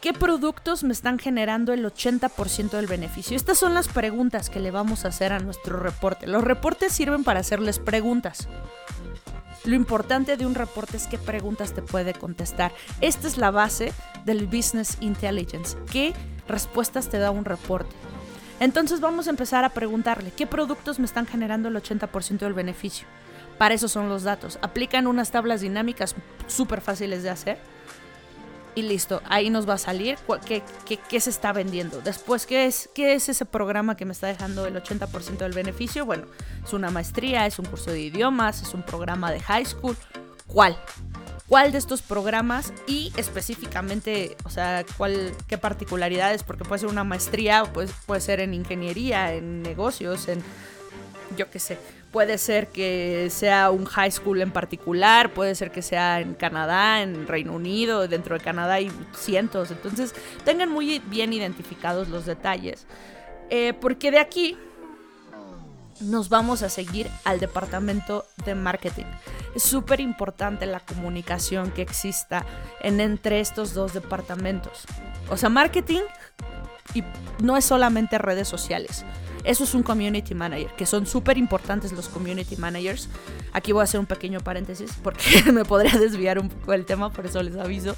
¿Qué 0.00 0.12
productos 0.12 0.84
me 0.84 0.92
están 0.92 1.18
generando 1.18 1.72
el 1.72 1.84
80% 1.84 2.70
del 2.70 2.86
beneficio? 2.86 3.36
Estas 3.36 3.58
son 3.58 3.74
las 3.74 3.88
preguntas 3.88 4.48
que 4.48 4.60
le 4.60 4.70
vamos 4.70 5.04
a 5.04 5.08
hacer 5.08 5.32
a 5.32 5.40
nuestro 5.40 5.80
reporte. 5.80 6.28
Los 6.28 6.44
reportes 6.44 6.92
sirven 6.92 7.24
para 7.24 7.40
hacerles 7.40 7.80
preguntas. 7.80 8.48
Lo 9.64 9.74
importante 9.74 10.36
de 10.36 10.46
un 10.46 10.54
reporte 10.54 10.96
es 10.96 11.08
qué 11.08 11.18
preguntas 11.18 11.72
te 11.72 11.82
puede 11.82 12.14
contestar. 12.14 12.72
Esta 13.00 13.26
es 13.26 13.38
la 13.38 13.50
base 13.50 13.92
del 14.24 14.46
Business 14.46 14.98
Intelligence. 15.00 15.76
¿Qué 15.90 16.14
respuestas 16.46 17.08
te 17.08 17.18
da 17.18 17.32
un 17.32 17.44
reporte? 17.44 17.94
Entonces 18.60 19.00
vamos 19.00 19.26
a 19.26 19.30
empezar 19.30 19.64
a 19.64 19.70
preguntarle, 19.70 20.30
¿qué 20.30 20.46
productos 20.46 20.98
me 20.98 21.06
están 21.06 21.26
generando 21.26 21.68
el 21.68 21.76
80% 21.76 22.38
del 22.38 22.54
beneficio? 22.54 23.06
Para 23.58 23.74
eso 23.74 23.88
son 23.88 24.08
los 24.08 24.22
datos. 24.22 24.58
Aplican 24.62 25.06
unas 25.06 25.30
tablas 25.30 25.60
dinámicas 25.60 26.14
súper 26.46 26.80
fáciles 26.80 27.22
de 27.22 27.30
hacer. 27.30 27.58
Y 28.74 28.82
listo, 28.82 29.20
ahí 29.28 29.50
nos 29.50 29.68
va 29.68 29.74
a 29.74 29.78
salir 29.78 30.16
qué, 30.46 30.62
qué, 30.84 31.20
se 31.20 31.30
está 31.30 31.52
vendiendo. 31.52 32.00
Después, 32.00 32.46
¿qué 32.46 32.66
es, 32.66 32.88
¿qué 32.94 33.14
es 33.14 33.28
ese 33.28 33.44
programa 33.44 33.96
que 33.96 34.04
me 34.04 34.12
está 34.12 34.28
dejando 34.28 34.66
el 34.66 34.80
80% 34.80 35.38
del 35.38 35.52
beneficio? 35.52 36.06
Bueno, 36.06 36.26
es 36.64 36.72
una 36.72 36.88
maestría, 36.90 37.46
es 37.46 37.58
un 37.58 37.64
curso 37.64 37.90
de 37.90 38.00
idiomas, 38.00 38.62
es 38.62 38.74
un 38.74 38.84
programa 38.84 39.32
de 39.32 39.40
high 39.40 39.64
school. 39.64 39.96
¿Cuál? 40.46 40.78
cuál 41.48 41.72
de 41.72 41.78
estos 41.78 42.02
programas 42.02 42.72
y 42.86 43.12
específicamente, 43.16 44.36
o 44.44 44.50
sea, 44.50 44.84
cuál, 44.96 45.34
qué 45.46 45.58
particularidades, 45.58 46.42
porque 46.42 46.64
puede 46.64 46.80
ser 46.80 46.90
una 46.90 47.04
maestría, 47.04 47.64
pues, 47.64 47.90
puede 48.06 48.20
ser 48.20 48.40
en 48.40 48.54
ingeniería, 48.54 49.32
en 49.34 49.62
negocios, 49.62 50.28
en, 50.28 50.42
yo 51.36 51.50
qué 51.50 51.58
sé, 51.58 51.78
puede 52.10 52.38
ser 52.38 52.68
que 52.68 53.28
sea 53.30 53.70
un 53.70 53.84
high 53.84 54.10
school 54.10 54.40
en 54.40 54.50
particular, 54.50 55.32
puede 55.34 55.54
ser 55.54 55.70
que 55.70 55.82
sea 55.82 56.20
en 56.20 56.34
Canadá, 56.34 57.02
en 57.02 57.26
Reino 57.26 57.52
Unido, 57.52 58.08
dentro 58.08 58.38
de 58.38 58.44
Canadá 58.44 58.74
hay 58.74 58.90
cientos, 59.14 59.70
entonces 59.70 60.14
tengan 60.44 60.70
muy 60.70 61.00
bien 61.00 61.32
identificados 61.32 62.08
los 62.08 62.24
detalles, 62.24 62.86
eh, 63.50 63.74
porque 63.74 64.10
de 64.10 64.18
aquí 64.18 64.56
nos 66.00 66.28
vamos 66.28 66.62
a 66.62 66.68
seguir 66.68 67.10
al 67.24 67.40
departamento 67.40 68.24
de 68.44 68.54
marketing. 68.54 69.06
Es 69.54 69.64
súper 69.64 70.00
importante 70.00 70.66
la 70.66 70.80
comunicación 70.80 71.72
que 71.72 71.82
exista 71.82 72.46
en, 72.80 73.00
entre 73.00 73.40
estos 73.40 73.74
dos 73.74 73.92
departamentos. 73.94 74.84
O 75.28 75.36
sea, 75.36 75.48
marketing 75.48 76.02
y 76.94 77.02
no 77.42 77.56
es 77.56 77.64
solamente 77.64 78.18
redes 78.18 78.48
sociales. 78.48 79.04
Eso 79.44 79.64
es 79.64 79.74
un 79.74 79.82
community 79.82 80.34
manager, 80.34 80.70
que 80.76 80.86
son 80.86 81.06
súper 81.06 81.38
importantes 81.38 81.92
los 81.92 82.08
community 82.08 82.56
managers. 82.56 83.08
Aquí 83.52 83.72
voy 83.72 83.80
a 83.80 83.84
hacer 83.84 84.00
un 84.00 84.06
pequeño 84.06 84.40
paréntesis 84.40 84.92
porque 85.02 85.42
me 85.52 85.64
podría 85.64 85.98
desviar 85.98 86.38
un 86.38 86.48
poco 86.48 86.72
del 86.72 86.84
tema, 86.84 87.12
por 87.12 87.26
eso 87.26 87.42
les 87.42 87.56
aviso. 87.56 87.96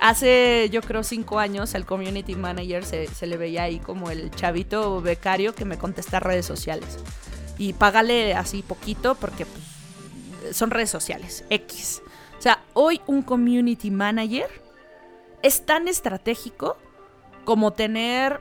Hace, 0.00 0.68
yo 0.70 0.82
creo, 0.82 1.02
cinco 1.02 1.38
años, 1.38 1.74
el 1.74 1.86
community 1.86 2.34
manager 2.34 2.84
se, 2.84 3.26
le 3.26 3.36
veía 3.36 3.62
ahí 3.62 3.78
como 3.78 4.10
el 4.10 4.30
chavito 4.30 5.00
becario 5.00 5.54
que 5.54 5.64
me 5.64 5.78
contesta 5.78 6.20
redes 6.20 6.44
sociales. 6.44 6.98
Y 7.58 7.72
págale 7.72 8.34
así 8.34 8.62
poquito 8.62 9.14
porque 9.14 9.46
pues, 9.46 10.56
son 10.56 10.70
redes 10.70 10.90
sociales, 10.90 11.44
X. 11.48 12.02
O 12.38 12.42
sea, 12.42 12.62
hoy 12.74 13.00
un 13.06 13.22
community 13.22 13.90
manager 13.90 14.48
es 15.42 15.64
tan 15.64 15.88
estratégico 15.88 16.76
como 17.44 17.72
tener. 17.72 18.40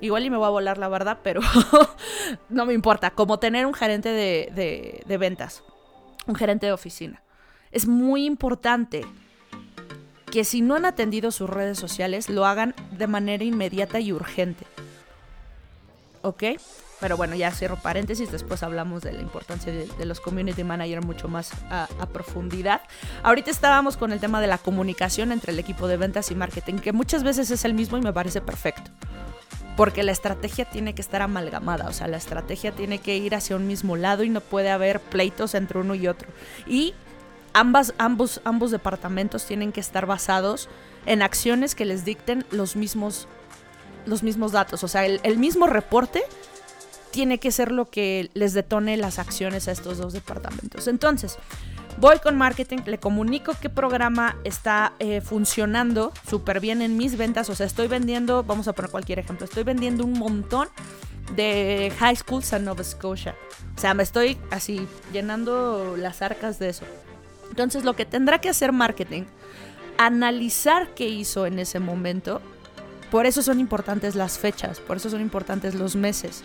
Igual 0.00 0.24
y 0.26 0.30
me 0.30 0.36
voy 0.36 0.46
a 0.46 0.50
volar 0.50 0.78
la 0.78 0.88
verdad, 0.88 1.18
pero 1.22 1.40
no 2.48 2.66
me 2.66 2.74
importa. 2.74 3.10
Como 3.10 3.38
tener 3.38 3.66
un 3.66 3.74
gerente 3.74 4.10
de, 4.10 5.02
de 5.06 5.16
ventas, 5.16 5.62
un 6.26 6.34
gerente 6.34 6.66
de 6.66 6.72
oficina. 6.72 7.22
Es 7.72 7.86
muy 7.86 8.24
importante 8.24 9.04
que 10.30 10.44
si 10.44 10.60
no 10.60 10.74
han 10.74 10.84
atendido 10.84 11.30
sus 11.30 11.48
redes 11.48 11.78
sociales, 11.78 12.28
lo 12.28 12.46
hagan 12.46 12.74
de 12.92 13.06
manera 13.06 13.44
inmediata 13.44 14.00
y 14.00 14.12
urgente. 14.12 14.66
¿Ok? 16.22 16.42
Pero 17.00 17.16
bueno, 17.16 17.34
ya 17.36 17.50
cierro 17.50 17.76
paréntesis, 17.76 18.32
después 18.32 18.62
hablamos 18.62 19.02
de 19.02 19.12
la 19.12 19.20
importancia 19.20 19.70
de, 19.72 20.04
los 20.06 20.20
community 20.20 20.64
managers 20.64 21.04
mucho 21.04 21.28
más 21.28 21.52
a, 21.70 21.88
profundidad. 22.12 22.80
Ahorita 23.22 23.50
estábamos 23.50 23.96
con 23.96 24.12
el 24.12 24.20
tema 24.20 24.40
de 24.40 24.46
la 24.46 24.56
comunicación 24.56 25.30
entre 25.30 25.52
el 25.52 25.58
equipo 25.58 25.88
de 25.88 25.98
ventas 25.98 26.30
y 26.30 26.34
marketing, 26.34 26.74
que 26.76 26.92
muchas 26.92 27.22
veces 27.22 27.50
es 27.50 27.64
el 27.66 27.74
mismo 27.74 27.98
y 27.98 28.00
me 28.00 28.12
parece 28.12 28.40
perfecto. 28.40 28.90
Porque 29.76 30.02
la 30.02 30.12
estrategia 30.12 30.64
tiene 30.64 30.94
que 30.94 31.02
estar 31.02 31.20
amalgamada, 31.20 31.88
o 31.88 31.92
sea, 31.92 32.08
la 32.08 32.16
estrategia 32.16 32.72
tiene 32.72 32.98
que 32.98 33.16
ir 33.16 33.34
hacia 33.34 33.56
un 33.56 33.66
mismo 33.66 33.96
lado 33.96 34.24
y 34.24 34.30
no 34.30 34.40
puede 34.40 34.70
haber 34.70 35.00
pleitos 35.00 35.54
entre 35.54 35.78
uno 35.78 35.94
y 35.94 36.08
otro. 36.08 36.28
Y 36.66 36.94
ambas, 37.52 37.94
ambos, 37.98 38.40
ambos 38.44 38.70
departamentos 38.70 39.46
tienen 39.46 39.72
que 39.72 39.80
estar 39.80 40.04
basados 40.06 40.68
en 41.06 41.22
acciones 41.22 41.74
que 41.74 41.86
les 41.86 42.04
dicten 42.04 42.44
los 42.50 42.76
mismos, 42.76 43.28
los 44.04 44.22
mismos 44.22 44.52
datos. 44.52 44.84
O 44.84 44.88
sea, 44.88 45.06
el, 45.06 45.38
mismo 45.38 45.66
reporte 45.66 46.22
tiene 47.12 47.38
que 47.38 47.50
ser 47.50 47.72
lo 47.72 47.88
que 47.88 48.30
les 48.34 48.52
detone 48.52 48.96
las 48.98 49.18
acciones 49.18 49.68
a 49.68 49.72
estos 49.72 49.96
dos 49.96 50.12
departamentos. 50.12 50.86
Entonces, 50.86 51.38
voy 51.98 52.18
con 52.18 52.36
marketing, 52.36 52.78
le 52.86 52.98
comunico 52.98 53.52
qué 53.60 53.68
programa 53.68 54.36
está 54.44 54.92
eh, 54.98 55.20
funcionando 55.20 56.12
súper 56.28 56.60
bien 56.60 56.82
en 56.82 56.96
mis 56.96 57.16
ventas. 57.16 57.48
O 57.50 57.54
sea, 57.54 57.66
estoy 57.66 57.88
vendiendo, 57.88 58.42
vamos 58.42 58.68
a 58.68 58.72
poner 58.72 58.90
cualquier 58.90 59.18
ejemplo, 59.18 59.44
estoy 59.44 59.64
vendiendo 59.64 60.04
un 60.04 60.12
montón 60.12 60.68
de 61.34 61.92
high 61.98 62.16
schools 62.16 62.52
en 62.52 62.64
Nova 62.64 62.84
Scotia. 62.84 63.34
O 63.76 63.80
sea, 63.80 63.94
me 63.94 64.02
estoy 64.02 64.38
así 64.50 64.86
llenando 65.12 65.96
las 65.96 66.22
arcas 66.22 66.58
de 66.58 66.68
eso. 66.68 66.84
Entonces 67.50 67.84
lo 67.84 67.94
que 67.94 68.04
tendrá 68.04 68.40
que 68.40 68.48
hacer 68.48 68.72
marketing, 68.72 69.24
analizar 69.98 70.94
qué 70.94 71.08
hizo 71.08 71.46
en 71.46 71.58
ese 71.58 71.80
momento. 71.80 72.40
Por 73.10 73.26
eso 73.26 73.42
son 73.42 73.60
importantes 73.60 74.14
las 74.14 74.38
fechas, 74.38 74.80
por 74.80 74.96
eso 74.96 75.10
son 75.10 75.20
importantes 75.20 75.74
los 75.74 75.94
meses, 75.94 76.42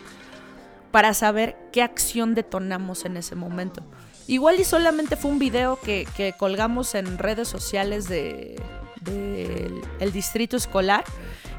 para 0.91 1.13
saber 1.13 1.57
qué 1.71 1.81
acción 1.81 2.35
detonamos 2.35 3.03
en 3.05 3.17
ese 3.17 3.35
momento. 3.35 3.83
Igual 4.31 4.61
y 4.61 4.63
solamente 4.63 5.17
fue 5.17 5.29
un 5.29 5.39
video 5.39 5.77
que, 5.77 6.33
colgamos 6.37 6.95
en 6.95 7.17
redes 7.17 7.49
sociales 7.49 8.07
del 8.07 8.55
de, 9.01 9.81
el 9.99 10.13
distrito 10.13 10.55
escolar 10.55 11.03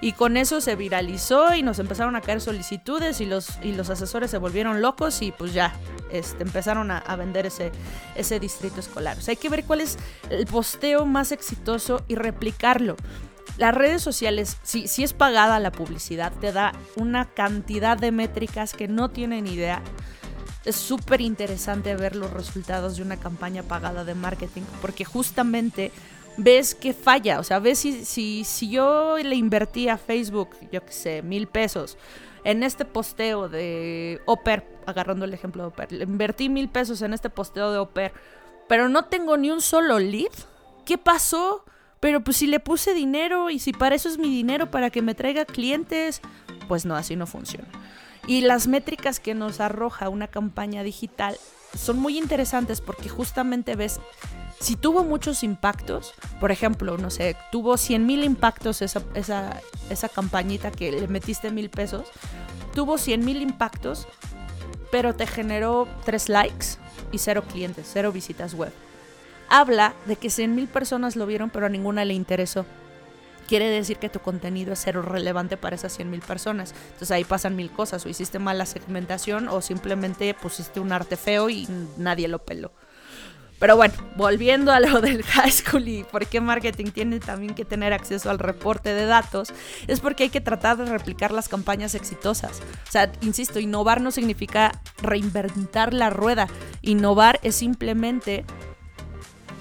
y 0.01 0.13
con 0.13 0.39
eso 0.39 0.63
se 0.63 0.75
viralizó 0.75 1.55
y 1.55 1.63
nos 1.63 1.79
empezaron 1.79 2.17
a 2.17 2.23
caer 2.23 2.41
solicitudes 2.41 3.21
y 3.21 3.27
los, 3.27 3.59
y 3.63 3.73
los 3.73 3.91
asesores 3.91 4.31
se 4.31 4.39
volvieron 4.39 4.81
locos 4.81 5.21
y 5.21 5.33
pues 5.33 5.53
ya 5.53 5.75
este, 6.11 6.45
empezaron 6.45 6.91
a, 6.91 7.15
vender 7.15 7.45
ese, 7.45 7.73
ese 8.15 8.41
distrito 8.41 8.81
escolar. 8.81 9.19
O 9.19 9.21
sea, 9.21 9.33
hay 9.33 9.37
que 9.37 9.51
ver 9.51 9.65
cuál 9.65 9.83
es 9.83 9.99
el 10.31 10.47
posteo 10.47 11.05
más 11.05 11.31
exitoso 11.31 12.03
y 12.09 12.15
replicarlo. 12.15 12.97
Las 13.59 13.75
redes 13.75 14.01
sociales, 14.01 14.57
si, 14.63 14.89
si 14.89 15.05
es 15.05 15.13
pagada 15.13 15.61
la 15.61 15.73
publicidad, 15.73 16.33
te 16.41 16.53
da 16.53 16.73
una 16.97 17.27
cantidad 17.35 17.99
de 17.99 18.13
métricas 18.13 18.73
que 18.73 18.89
no 18.89 19.11
tienen 19.11 19.47
idea. 19.47 19.83
Es 20.65 20.77
súper 20.77 21.21
interesante 21.21 21.95
ver 21.97 22.15
los 22.15 22.31
resultados 22.33 22.97
de 22.97 23.03
una 23.03 23.17
campaña 23.17 23.63
pagada 23.63 24.05
de 24.05 24.15
marketing, 24.15 24.63
porque 24.81 25.05
justamente 25.05 25.91
ves 26.37 26.75
que 26.75 26.93
falla. 26.93 27.41
O 27.41 27.45
sea, 27.45 27.59
ves 27.59 27.81
si, 27.81 28.05
si, 28.05 28.45
si 28.45 28.71
yo 28.71 29.19
le 29.19 29.35
invertí 29.35 29.89
a 29.89 29.99
Facebook, 29.99 30.51
yo 30.71 30.85
qué 30.85 30.93
sé, 30.93 31.23
mil 31.23 31.47
pesos 31.47 31.97
en 32.45 32.63
este 32.63 32.85
posteo 32.85 33.49
de 33.49 34.21
Oper, 34.27 34.65
agarrando 34.87 35.25
el 35.25 35.35
ejemplo 35.35 35.63
de 35.63 35.69
Oper, 35.69 35.93
le 35.93 36.05
invertí 36.05 36.49
mil 36.49 36.69
pesos 36.69 37.03
en 37.03 37.13
este 37.13 37.31
posteo 37.31 37.73
de 37.73 37.79
Oper, 37.79 38.13
pero 38.69 38.89
no 38.89 39.05
tengo 39.05 39.37
ni 39.37 39.51
un 39.51 39.61
solo 39.61 39.99
lead. 39.99 40.33
¿Qué 40.85 40.99
pasó? 40.99 41.65
Pero 42.01 42.25
pues 42.25 42.37
si 42.39 42.49
le 42.49 42.59
puse 42.59 42.95
dinero 42.95 43.51
y 43.51 43.61
si 43.61 43.73
para 43.73 43.95
eso 43.95 44.09
es 44.09 44.19
mi 44.19 44.29
dinero, 44.29 44.71
para 44.71 44.91
que 44.91 45.03
me 45.03 45.15
traiga 45.15 45.45
clientes, 45.45 46.21
pues 46.67 46.85
no, 46.85 46.97
así 46.97 47.15
no 47.15 47.29
funciona. 47.29 47.69
Y 48.27 48.43
las 48.43 48.69
métricas 48.69 49.21
que 49.21 49.35
nos 49.35 49.61
arroja 49.61 50.09
una 50.09 50.29
campaña 50.29 50.83
digital 50.83 51.37
son 51.77 51.99
muy 51.99 52.19
interesantes 52.19 52.81
porque 52.81 53.09
justamente 53.09 53.77
ves 53.77 54.01
si 54.63 54.77
tuvo 54.77 55.03
muchos 55.03 55.43
impactos, 55.43 56.15
por 56.39 56.53
ejemplo, 56.53 56.97
no 56.97 57.11
sé, 57.11 57.37
tuvo 57.51 57.77
100 57.77 58.07
mil 58.07 58.23
impactos 58.23 58.81
esa, 58.81 59.03
esa, 59.15 60.09
campañita 60.09 60.71
que 60.71 60.93
le 60.93 61.09
metiste 61.09 61.51
mil 61.51 61.69
pesos, 61.69 62.09
tuvo 62.73 62.97
100 62.97 63.25
mil 63.25 63.43
impactos, 63.43 64.07
pero 64.93 65.17
te 65.17 65.27
generó 65.27 65.89
3 66.05 66.29
likes 66.29 66.67
y 67.11 67.19
0 67.19 67.43
clientes, 67.51 67.91
0 67.93 68.13
visitas 68.13 68.55
web. 68.55 68.73
Habla 69.49 69.95
de 70.07 70.15
que 70.15 70.31
100 70.31 70.55
mil 70.55 70.69
personas 70.69 71.17
lo 71.17 71.27
vieron, 71.27 71.51
pero 71.51 71.67
a 71.67 71.69
ninguna 71.69 72.05
le 72.05 72.15
interesó. 72.15 72.65
Quiere 73.53 73.69
decir 73.69 73.99
que 73.99 74.09
tu 74.09 74.21
contenido 74.21 74.73
es 74.73 74.81
cero 74.83 75.03
relevante 75.03 75.59
para 75.59 75.77
esas 75.77 75.93
100 75.93 76.11
mil 76.11 76.23
personas. 76.23 76.73
Entonces 76.87 77.11
ahí 77.11 77.23
pasan 77.23 77.55
mil 77.55 77.71
cosas. 77.71 78.07
O 78.07 78.09
hiciste 78.09 78.39
mala 78.39 78.65
segmentación 78.65 79.47
o 79.49 79.61
simplemente 79.61 80.33
pusiste 80.33 80.81
un 80.81 80.91
arte 80.91 81.19
feo 81.19 81.51
y 81.51 81.69
nadie 81.99 82.29
lo 82.29 82.39
peló. 82.47 82.73
Pero 83.59 83.77
bueno, 83.77 83.93
volviendo 84.17 84.73
a 84.73 84.81
lo 84.81 85.01
del 85.03 85.23
high 85.23 85.53
school 85.53 85.87
y 85.87 86.03
por 86.03 86.27
qué 86.29 86.41
marketing 86.41 86.93
tiene 86.93 87.21
también 87.21 87.55
que 87.55 87.67
tener 87.67 87.93
acceso 87.93 88.31
al 88.31 88.39
reporte 88.39 88.95
de 88.95 89.05
datos, 89.05 89.53
es 89.87 90.01
porque 90.01 90.23
hay 90.23 90.31
que 90.31 90.41
tratar 90.41 90.79
de 90.79 90.87
replicar 90.87 91.31
las 91.31 91.51
campañas 91.51 91.95
exitosas. 91.95 92.63
O 92.89 92.91
sea, 92.91 93.13
insisto, 93.21 93.61
innovar 93.61 94.01
no 94.01 94.13
significa 94.13 94.81
reinventar 95.03 95.93
la 95.93 96.09
rueda. 96.09 96.49
Innovar 96.81 97.39
es 97.43 97.55
simplemente 97.55 98.47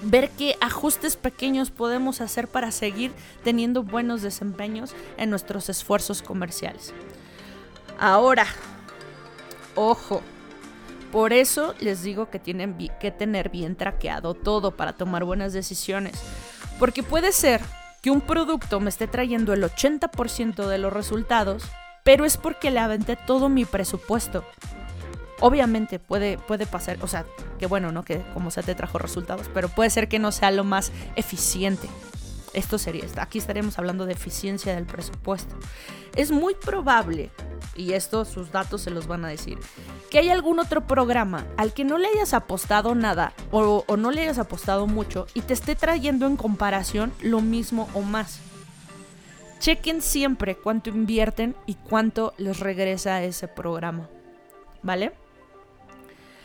ver 0.02 0.30
qué 0.30 0.56
ajustes 0.60 1.16
pequeños 1.16 1.70
podemos 1.70 2.20
hacer 2.20 2.48
para 2.48 2.70
seguir 2.70 3.12
teniendo 3.44 3.82
buenos 3.82 4.22
desempeños 4.22 4.94
en 5.16 5.30
nuestros 5.30 5.68
esfuerzos 5.68 6.22
comerciales. 6.22 6.92
Ahora, 7.98 8.46
ojo, 9.74 10.22
por 11.12 11.32
eso 11.32 11.74
les 11.78 12.02
digo 12.02 12.30
que 12.30 12.38
tienen 12.38 12.76
que 12.98 13.10
tener 13.10 13.50
bien 13.50 13.76
traqueado 13.76 14.34
todo 14.34 14.72
para 14.72 14.94
tomar 14.94 15.24
buenas 15.24 15.52
decisiones. 15.52 16.14
Porque 16.78 17.02
puede 17.02 17.32
ser 17.32 17.60
que 18.00 18.10
un 18.10 18.20
producto 18.20 18.80
me 18.80 18.88
esté 18.88 19.06
trayendo 19.06 19.52
el 19.52 19.62
80% 19.62 20.66
de 20.66 20.78
los 20.78 20.92
resultados, 20.92 21.64
pero 22.02 22.24
es 22.24 22.36
porque 22.36 22.70
le 22.70 22.80
aventé 22.80 23.16
todo 23.16 23.48
mi 23.48 23.64
presupuesto. 23.64 24.44
Obviamente 25.42 25.98
puede, 25.98 26.38
puede 26.38 26.66
pasar, 26.66 26.98
o 27.02 27.08
sea, 27.08 27.26
que 27.58 27.66
bueno, 27.66 27.90
¿no? 27.90 28.04
Que 28.04 28.22
como 28.32 28.52
se 28.52 28.62
te 28.62 28.76
trajo 28.76 28.98
resultados, 28.98 29.50
pero 29.52 29.68
puede 29.68 29.90
ser 29.90 30.08
que 30.08 30.20
no 30.20 30.30
sea 30.30 30.52
lo 30.52 30.62
más 30.62 30.92
eficiente. 31.16 31.88
Esto 32.54 32.78
sería, 32.78 33.04
aquí 33.16 33.38
estaremos 33.38 33.76
hablando 33.76 34.06
de 34.06 34.12
eficiencia 34.12 34.72
del 34.72 34.86
presupuesto. 34.86 35.56
Es 36.14 36.30
muy 36.30 36.54
probable, 36.54 37.32
y 37.74 37.94
esto 37.94 38.24
sus 38.24 38.52
datos 38.52 38.82
se 38.82 38.90
los 38.90 39.08
van 39.08 39.24
a 39.24 39.28
decir, 39.28 39.58
que 40.12 40.18
hay 40.18 40.28
algún 40.28 40.60
otro 40.60 40.86
programa 40.86 41.44
al 41.56 41.72
que 41.72 41.82
no 41.82 41.98
le 41.98 42.06
hayas 42.06 42.34
apostado 42.34 42.94
nada 42.94 43.32
o, 43.50 43.82
o 43.88 43.96
no 43.96 44.12
le 44.12 44.20
hayas 44.20 44.38
apostado 44.38 44.86
mucho 44.86 45.26
y 45.34 45.40
te 45.40 45.54
esté 45.54 45.74
trayendo 45.74 46.28
en 46.28 46.36
comparación 46.36 47.12
lo 47.20 47.40
mismo 47.40 47.88
o 47.94 48.02
más. 48.02 48.38
Chequen 49.58 50.02
siempre 50.02 50.54
cuánto 50.54 50.90
invierten 50.90 51.56
y 51.66 51.74
cuánto 51.74 52.32
les 52.36 52.60
regresa 52.60 53.24
ese 53.24 53.48
programa. 53.48 54.08
¿Vale? 54.82 55.12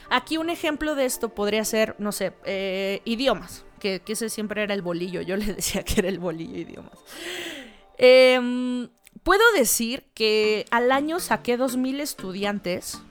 Aquí 0.09 0.37
un 0.37 0.49
ejemplo 0.49 0.95
de 0.95 1.05
esto 1.05 1.29
podría 1.29 1.65
ser, 1.65 1.95
no 1.99 2.11
sé, 2.11 2.33
eh, 2.45 3.01
idiomas, 3.05 3.65
que, 3.79 4.01
ese 4.07 4.29
siempre 4.29 4.63
era 4.63 4.73
el 4.73 4.81
bolillo, 4.81 5.21
yo 5.21 5.35
le 5.37 5.53
decía 5.53 5.83
que 5.83 5.99
era 5.99 6.09
el 6.09 6.19
bolillo 6.19 6.57
idiomas. 6.57 6.97
Em, 7.97 8.89
puedo 9.23 9.43
decir 9.55 10.05
que 10.13 10.65
al 10.71 10.91
año 10.91 11.19
saqué 11.19 11.57
2.000 11.57 11.99
estudiantes 11.99 13.01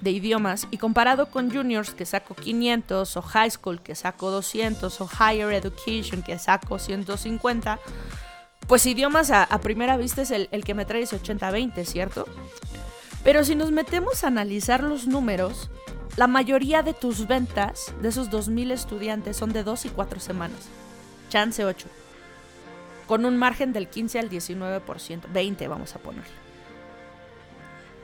de 0.00 0.10
idiomas 0.10 0.68
y 0.70 0.78
comparado 0.78 1.30
con 1.30 1.50
juniors 1.50 1.90
que 1.92 2.06
saco 2.06 2.34
500 2.34 3.16
o 3.16 3.22
high 3.22 3.50
school 3.50 3.80
que 3.80 3.94
saco 3.94 4.30
200 4.30 5.00
o 5.00 5.08
higher 5.08 5.52
education 5.52 6.22
que 6.22 6.38
saco 6.38 6.78
150, 6.78 7.78
pues 8.66 8.84
idiomas 8.86 9.30
a, 9.30 9.46
primera 9.60 9.96
vista 9.96 10.22
es 10.22 10.30
el, 10.30 10.48
el 10.50 10.64
que 10.64 10.74
me 10.74 10.84
trae 10.84 11.02
ese 11.02 11.20
80-20, 11.20 11.84
¿cierto? 11.84 12.26
Pero 13.22 13.44
si 13.44 13.54
nos 13.54 13.70
metemos 13.72 14.22
a 14.22 14.28
analizar 14.28 14.82
los 14.82 15.06
números, 15.06 15.70
la 16.16 16.26
mayoría 16.26 16.82
de 16.82 16.94
tus 16.94 17.26
ventas 17.26 17.92
de 18.00 18.08
esos 18.08 18.30
2.000 18.30 18.72
estudiantes 18.72 19.36
son 19.36 19.52
de 19.52 19.62
2 19.62 19.86
y 19.86 19.88
4 19.90 20.18
semanas. 20.18 20.68
Chance 21.28 21.64
8. 21.64 21.88
Con 23.06 23.26
un 23.26 23.36
margen 23.36 23.74
del 23.74 23.88
15 23.88 24.18
al 24.20 24.30
19%. 24.30 25.20
20 25.30 25.68
vamos 25.68 25.94
a 25.94 25.98
poner. 25.98 26.24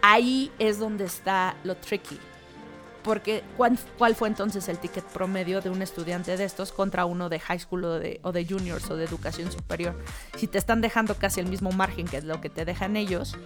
Ahí 0.03 0.53
es 0.59 0.79
donde 0.79 1.05
está 1.05 1.57
lo 1.65 1.75
tricky. 1.77 2.19
Porque 3.03 3.43
¿cuál, 3.57 3.79
fue 4.15 4.29
entonces 4.29 4.69
el 4.69 4.79
ticket 4.79 5.05
promedio 5.05 5.61
de 5.61 5.71
un 5.71 5.83
estudiante 5.83 6.37
de 6.37 6.45
estos 6.45 6.71
contra 6.71 7.05
uno 7.05 7.29
de 7.29 7.41
high 7.41 7.59
school 7.59 7.85
o 7.85 7.99
de, 7.99 8.21
o 8.23 8.31
de 8.31 8.45
juniors 8.45 8.89
o 8.91 8.97
de 8.97 9.05
educación 9.05 9.51
superior? 9.51 9.99
Si 10.37 10.47
te 10.47 10.59
están 10.59 10.83
dejando 10.83 11.15
casi 11.15 11.41
el 11.41 11.47
mismo 11.47 11.73
margen 11.73 12.07
que 12.07 12.19
es 12.19 12.25
lo 12.25 12.41
que 12.41 12.51
te 12.51 12.65
dejan 12.65 12.97
ellos, 12.97 13.37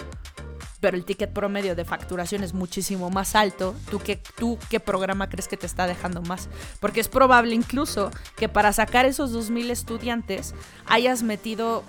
pero 0.80 0.96
el 0.96 1.04
ticket 1.04 1.32
promedio 1.32 1.74
de 1.74 1.84
facturación 1.84 2.42
es 2.42 2.54
muchísimo 2.54 3.10
más 3.10 3.34
alto, 3.34 3.74
¿tú 3.90 3.98
qué, 3.98 4.20
¿tú 4.36 4.58
qué 4.68 4.80
programa 4.80 5.28
crees 5.28 5.48
que 5.48 5.56
te 5.56 5.66
está 5.66 5.86
dejando 5.86 6.22
más? 6.22 6.48
Porque 6.80 7.00
es 7.00 7.08
probable 7.08 7.54
incluso 7.54 8.10
que 8.36 8.48
para 8.48 8.72
sacar 8.72 9.06
esos 9.06 9.32
2.000 9.32 9.70
estudiantes 9.70 10.54
hayas 10.86 11.22
metido 11.22 11.82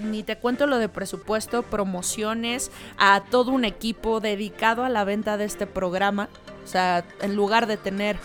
ni 0.00 0.22
te 0.22 0.36
cuento 0.36 0.66
lo 0.66 0.78
de 0.78 0.88
presupuesto, 0.88 1.62
promociones, 1.62 2.70
a 2.98 3.22
todo 3.30 3.50
un 3.52 3.64
equipo 3.64 4.20
dedicado 4.20 4.84
a 4.84 4.88
la 4.88 5.04
venta 5.04 5.36
de 5.36 5.44
este 5.44 5.66
programa. 5.66 6.28
O 6.64 6.68
sea, 6.68 7.04
en 7.20 7.34
lugar 7.36 7.66
de 7.66 7.76
tener 7.76 8.18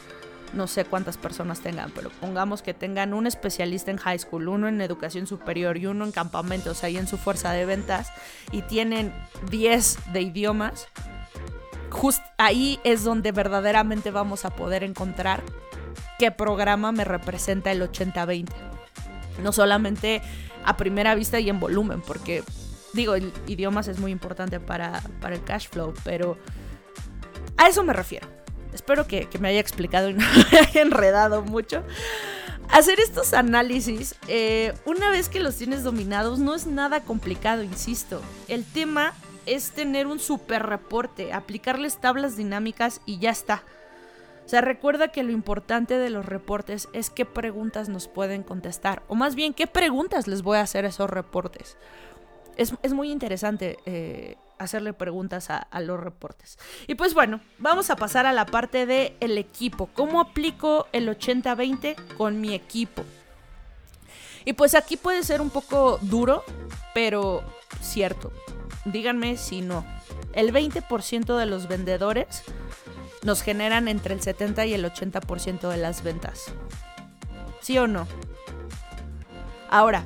no 0.54 0.68
sé 0.68 0.86
cuántas 0.86 1.18
personas 1.18 1.62
tengan, 1.62 1.92
pero 1.92 2.10
pongamos 2.10 2.62
que 2.62 2.74
tengan 2.74 3.14
un 3.14 3.28
especialista 3.28 3.92
en 3.92 3.98
high 3.98 4.20
school, 4.20 4.48
uno 4.48 4.68
en 4.68 4.82
educación 4.82 5.28
superior 5.28 5.78
y 5.78 5.86
uno 5.86 6.06
en 6.06 6.12
campamentos 6.12 6.84
ahí 6.84 6.98
en 6.98 7.08
su 7.08 7.18
fuerza 7.18 7.52
de 7.52 7.66
ventas 7.66 8.12
y 8.52 8.62
tienen 8.64 9.14
10 9.50 10.14
de 10.14 10.22
idiomas, 10.22 10.88
just 11.90 12.24
ahí 12.38 12.80
es 12.84 13.04
donde 13.04 13.32
verdaderamente 13.32 14.12
vamos 14.12 14.46
a 14.46 14.52
poder 14.52 14.84
encontrar 14.84 15.42
qué 16.20 16.32
programa 16.32 16.92
me 16.92 17.06
representa 17.06 17.72
el 17.72 17.82
80-20. 17.82 18.50
No 19.42 19.52
solamente 19.52 20.22
a 20.64 20.78
primera 20.78 21.16
vista 21.16 21.40
y 21.40 21.50
en 21.50 21.60
volumen, 21.60 22.02
porque 22.02 22.44
digo, 22.94 23.16
el 23.16 23.32
idiomas 23.48 23.88
es 23.88 24.00
muy 24.00 24.12
importante 24.12 24.60
para, 24.60 25.02
para 25.22 25.36
el 25.36 25.44
cash 25.44 25.70
flow, 25.70 25.94
pero 26.04 26.38
a 27.58 27.68
eso 27.68 27.84
me 27.84 27.94
refiero 27.94 28.41
Espero 28.74 29.08
que, 29.08 29.28
me 29.40 29.50
haya 29.50 29.60
explicado 29.60 30.10
y 30.10 30.14
no 30.14 30.26
me 30.52 30.60
haya 30.60 30.82
enredado 30.82 31.42
mucho. 31.42 31.84
Hacer 32.70 33.00
estos 33.00 33.34
análisis, 33.34 34.16
eh, 34.28 34.74
una 34.86 35.10
vez 35.10 35.28
que 35.28 35.42
los 35.42 35.58
tienes 35.58 35.84
dominados, 35.84 36.40
no 36.40 36.56
es 36.56 36.68
nada 36.68 37.02
complicado, 37.02 37.64
insisto. 37.64 38.22
El 38.48 38.64
tema 38.64 39.14
es 39.46 39.72
tener 39.72 40.08
un 40.08 40.20
super 40.20 40.64
reporte, 40.64 41.34
aplicarles 41.34 41.98
tablas 41.98 42.38
dinámicas 42.38 43.02
y 43.06 43.20
ya 43.20 43.32
está. 43.32 43.64
O 44.46 44.50
sea, 44.50 44.62
recuerda 44.62 45.10
que 45.10 45.24
lo 45.24 45.32
importante 45.32 45.98
de 45.98 46.10
los 46.10 46.26
reportes 46.26 46.90
es 46.94 47.10
qué 47.10 47.26
preguntas 47.26 47.90
nos 47.90 48.08
pueden 48.08 48.44
contestar. 48.44 49.04
O 49.08 49.16
más 49.16 49.36
bien, 49.36 49.54
qué 49.54 49.68
preguntas 49.68 50.28
les 50.28 50.42
voy 50.42 50.58
a 50.58 50.62
hacer 50.62 50.86
a 50.86 50.90
esos 50.90 51.10
reportes. 51.10 51.78
Es, 52.58 52.94
muy 52.94 53.12
interesante 53.12 53.78
eh, 53.86 54.36
hacerle 54.64 54.94
preguntas 54.94 55.50
a, 55.50 55.68
los 55.82 56.00
reportes. 56.00 56.58
Y 56.88 56.96
pues 56.96 57.14
bueno, 57.14 57.40
vamos 57.58 57.90
a 57.90 57.96
pasar 57.96 58.26
a 58.26 58.34
la 58.34 58.46
parte 58.46 58.86
del 58.86 59.14
el 59.20 59.38
equipo. 59.38 59.88
¿Cómo 59.94 60.22
aplico 60.22 60.88
el 60.92 61.08
80-20 61.10 61.96
con 62.18 62.40
mi 62.42 62.54
equipo? 62.54 63.04
Y 64.46 64.54
pues 64.54 64.76
aquí 64.76 64.98
puede 64.98 65.24
ser 65.24 65.42
un 65.42 65.50
poco 65.50 66.00
duro, 66.02 66.44
pero 66.94 67.44
cierto. 67.82 68.32
Díganme 68.86 69.38
si 69.38 69.62
no. 69.62 69.86
El 70.34 70.52
20% 70.54 71.38
de 71.38 71.46
los 71.46 71.68
vendedores 71.68 72.44
nos 73.24 73.42
generan 73.42 73.88
entre 73.88 74.14
el 74.14 74.22
70 74.22 74.66
y 74.66 74.74
el 74.74 74.86
80% 74.86 75.70
de 75.70 75.78
las 75.78 76.04
ventas. 76.04 76.46
¿Sí 77.62 77.78
o 77.78 77.88
no? 77.88 78.08
Ahora, 79.70 80.06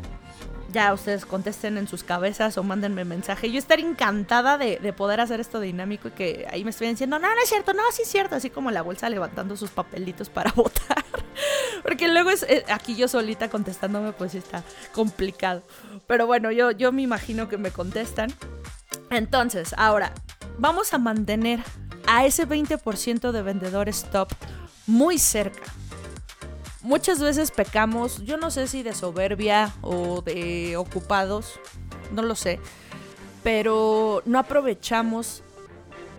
ya 0.75 0.93
ustedes 0.93 1.25
contesten 1.25 1.77
en 1.77 1.87
sus 1.87 2.03
cabezas 2.03 2.57
o 2.57 2.63
mándenme 2.63 3.05
mensaje. 3.05 3.49
Yo 3.49 3.57
estaría 3.57 3.87
encantada 3.87 4.57
de, 4.57 4.77
poder 4.91 5.21
hacer 5.21 5.39
esto 5.39 5.61
dinámico 5.61 6.09
y 6.09 6.11
que 6.11 6.47
ahí 6.51 6.65
me 6.65 6.71
estén 6.71 6.89
diciendo, 6.89 7.17
no, 7.17 7.29
no 7.29 7.41
es 7.41 7.47
cierto, 7.47 7.73
no, 7.73 7.81
sí 7.93 8.01
es 8.01 8.09
cierto, 8.09 8.35
así 8.35 8.49
como 8.49 8.71
la 8.71 8.81
bolsa 8.81 9.09
levantando 9.09 9.55
sus 9.55 9.69
papelitos 9.69 10.29
para 10.29 10.51
votar. 10.55 11.05
Porque 11.81 12.09
luego 12.09 12.29
es 12.29 12.43
eh, 12.43 12.65
aquí 12.69 12.97
yo 12.97 13.07
solita 13.07 13.49
contestándome, 13.49 14.11
pues 14.11 14.35
está 14.35 14.63
complicado. 14.91 15.63
Pero 16.07 16.27
bueno, 16.27 16.51
yo, 16.51 16.71
yo 16.71 16.91
me 16.91 17.03
imagino 17.03 17.47
que 17.47 17.57
me 17.57 17.71
contestan. 17.71 18.33
Entonces, 19.09 19.73
ahora, 19.77 20.13
vamos 20.57 20.93
a 20.93 20.97
mantener 20.97 21.61
a 22.05 22.25
ese 22.25 22.45
20% 22.45 23.31
de 23.31 23.41
vendedores 23.41 24.03
top 24.11 24.27
muy 24.87 25.19
cerca 25.19 25.71
muchas 26.85 27.19
veces 27.19 27.51
pecamos, 27.51 28.23
yo 28.23 28.37
no 28.37 28.51
sé 28.51 28.67
si 28.67 28.83
de 28.83 28.93
soberbia 28.93 29.73
o 29.81 30.21
de 30.21 30.77
ocupados, 30.77 31.59
no 32.11 32.21
lo 32.21 32.35
sé, 32.35 32.59
pero 33.43 34.21
no 34.25 34.39
aprovechamos 34.39 35.43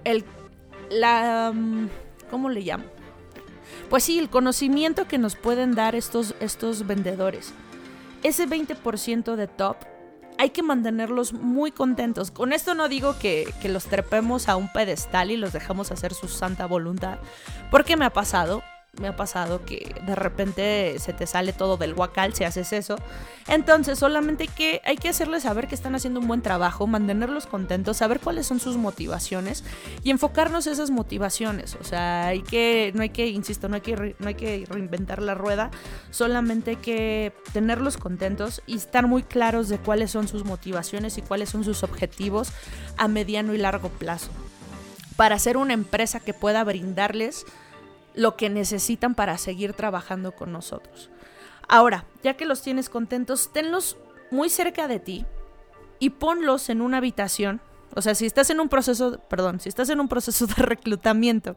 el, 0.05 0.25
la, 0.91 1.53
mm, 1.55 1.89
¿cómo 2.31 2.51
le 2.51 2.61
llamo? 2.61 2.85
Pues 3.89 4.05
sí, 4.05 4.19
el 4.19 4.29
conocimiento 4.29 5.07
que 5.07 5.19
nos 5.19 5.37
pueden 5.37 5.75
dar 5.75 5.95
estos, 5.95 6.35
estos 6.41 6.87
vendedores. 6.87 7.53
Ese 8.25 8.49
20% 8.49 9.37
de 9.37 9.47
top 9.47 9.77
hay 10.39 10.51
que 10.51 10.63
mantenerlos 10.63 11.33
muy 11.33 11.71
contentos. 11.71 12.33
Con 12.33 12.53
esto 12.53 12.75
no 12.75 12.89
digo 12.89 13.17
que, 13.19 13.53
que, 13.63 13.69
los 13.69 13.85
trepemos 13.85 14.49
a 14.49 14.57
un 14.57 14.71
pedestal 14.73 15.31
y 15.31 15.37
los 15.37 15.53
dejamos 15.53 15.93
hacer 15.93 16.13
su 16.13 16.27
santa 16.27 16.67
voluntad, 16.67 17.19
porque 17.71 17.97
me 17.97 18.05
ha 18.05 18.11
pasado 18.11 18.63
me 19.01 19.09
ha 19.09 19.17
pasado 19.17 19.65
que 19.65 19.95
de 20.07 20.15
repente 20.15 20.97
se 20.99 21.13
te 21.13 21.27
sale 21.27 21.53
todo 21.53 21.77
del 21.77 21.95
guacal 21.95 22.35
si 22.35 22.45
haces 22.45 22.73
eso. 22.73 22.97
Entonces, 23.49 23.99
solamente 23.99 24.49
que 24.49 24.81
hay 24.85 24.97
que 24.97 25.09
hacerles 25.09 25.45
saber 25.45 25.69
que 25.69 25.75
están 25.75 25.95
haciendo 25.95 26.21
un 26.21 26.27
buen 26.27 26.43
trabajo, 26.43 26.87
mantenerlos 26.87 27.47
contentos, 27.47 27.99
saber 27.99 28.21
cuáles 28.21 28.47
son 28.47 28.59
sus 28.59 28.77
motivaciones 28.77 29.65
y 30.03 30.11
enfocarnos 30.11 30.67
en 30.67 30.73
esas 30.73 30.91
motivaciones. 30.91 31.77
O 31.81 31.85
sea, 31.85 32.27
hay 32.29 32.43
que, 32.43 32.93
no 32.95 33.03
hay 33.03 33.11
que, 33.11 33.29
insisto, 33.29 33.69
no 33.69 33.77
hay 33.77 33.83
que, 33.83 34.17
no 34.19 34.29
hay 34.29 34.35
que 34.35 34.65
reinventar 34.69 35.23
la 35.23 35.35
rueda, 35.35 35.71
solamente 36.11 36.71
hay 36.71 36.77
que 36.77 37.33
tenerlos 37.53 37.97
contentos 37.97 38.63
y 38.67 38.77
estar 38.77 39.07
muy 39.07 39.23
claros 39.23 39.69
de 39.69 39.79
cuáles 39.79 40.11
son 40.11 40.29
sus 40.29 40.45
motivaciones 40.45 41.19
y 41.19 41.23
cuáles 41.23 41.51
son 41.51 41.65
sus 41.65 41.83
objetivos 41.83 42.53
a 42.97 43.09
mediano 43.09 43.55
y 43.55 43.59
largo 43.59 43.89
plazo. 43.89 44.31
Para 45.17 45.39
ser 45.39 45.57
una 45.57 45.73
empresa 45.73 46.21
que 46.21 46.35
pueda 46.35 46.63
brindarles 46.65 47.47
lo 48.17 48.37
que 48.37 48.51
necesitan 48.51 49.15
para 49.15 49.39
seguir 49.39 49.75
trabajando 49.75 50.33
con 50.33 50.51
nosotros. 50.51 51.11
Ahora, 51.69 52.07
ya 52.23 52.35
que 52.35 52.47
los 52.47 52.63
tienes 52.63 52.89
contentos, 52.89 53.53
tenlos 53.53 53.97
muy 54.31 54.49
cerca 54.49 54.89
de 54.89 54.99
ti 54.99 55.27
y 55.99 56.11
ponlos 56.11 56.69
en 56.71 56.81
una 56.81 56.99
habitación. 56.99 57.61
O 57.95 58.03
sea, 58.03 58.15
si 58.15 58.27
estás 58.27 58.51
en 58.51 58.61
un 58.61 58.69
proceso, 58.69 59.21
perdón, 59.29 59.61
si 59.61 59.69
estás 59.69 59.89
en 59.89 60.01
un 60.01 60.09
proceso 60.09 60.47
de 60.47 60.55
reclutamiento, 60.55 61.57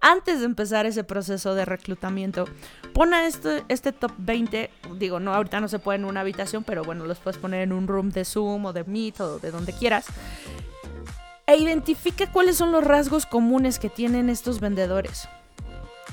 antes 0.00 0.40
de 0.40 0.46
empezar 0.46 0.86
ese 0.86 1.04
proceso 1.04 1.54
de 1.54 1.64
reclutamiento, 1.64 2.46
pon 2.92 3.14
a 3.14 3.26
este, 3.26 3.64
este 3.68 3.92
top 3.92 4.12
20, 4.18 4.70
digo, 4.98 5.18
no, 5.18 5.34
ahorita 5.34 5.60
no 5.60 5.68
se 5.68 5.78
puede 5.78 5.98
en 5.98 6.04
una 6.04 6.20
habitación, 6.20 6.64
pero 6.64 6.84
bueno, 6.84 7.04
los 7.04 7.18
puedes 7.18 7.38
poner 7.38 7.62
en 7.62 7.72
un 7.72 7.88
room 7.88 8.10
de 8.10 8.24
Zoom 8.24 8.66
o 8.66 8.72
de 8.72 8.84
Meet 8.84 9.20
o 9.20 9.38
de 9.38 9.50
donde 9.50 9.72
quieras. 9.72 10.06
E 11.46 11.56
identifica 11.56 12.30
cuáles 12.30 12.56
son 12.56 12.70
los 12.70 12.84
rasgos 12.84 13.26
comunes 13.26 13.78
que 13.78 13.88
tienen 13.88 14.30
estos 14.30 14.60
vendedores 14.60 15.28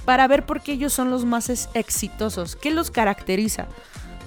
para 0.05 0.27
ver 0.27 0.45
por 0.45 0.61
qué 0.61 0.73
ellos 0.73 0.93
son 0.93 1.11
los 1.11 1.25
más 1.25 1.49
exitosos, 1.73 2.55
qué 2.55 2.71
los 2.71 2.91
caracteriza. 2.91 3.67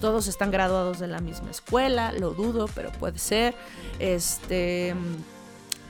Todos 0.01 0.27
están 0.27 0.51
graduados 0.51 0.99
de 0.99 1.07
la 1.07 1.21
misma 1.21 1.51
escuela, 1.51 2.13
lo 2.13 2.31
dudo, 2.31 2.69
pero 2.75 2.91
puede 2.93 3.19
ser. 3.19 3.55
Este, 4.01 4.95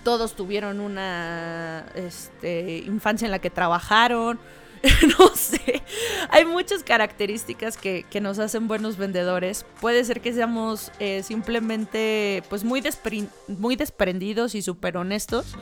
todos 0.04 0.34
tuvieron 0.34 0.80
una 0.80 1.86
este, 1.94 2.78
infancia 2.78 3.24
en 3.24 3.30
la 3.30 3.38
que 3.38 3.50
trabajaron. 3.50 4.38
no 5.18 5.28
sé, 5.36 5.82
hay 6.30 6.44
muchas 6.44 6.82
características 6.82 7.76
que, 7.76 8.04
nos 8.20 8.38
hacen 8.38 8.66
buenos 8.66 8.96
vendedores. 8.96 9.64
Puede 9.80 10.04
ser 10.04 10.20
que 10.20 10.32
seamos 10.32 10.90
eh, 10.98 11.22
simplemente 11.22 12.42
pues 12.48 12.64
muy, 12.64 12.82
muy 13.46 13.76
desprendidos 13.76 14.54
y 14.54 14.62
súper 14.62 14.96
honestos. 14.96 15.54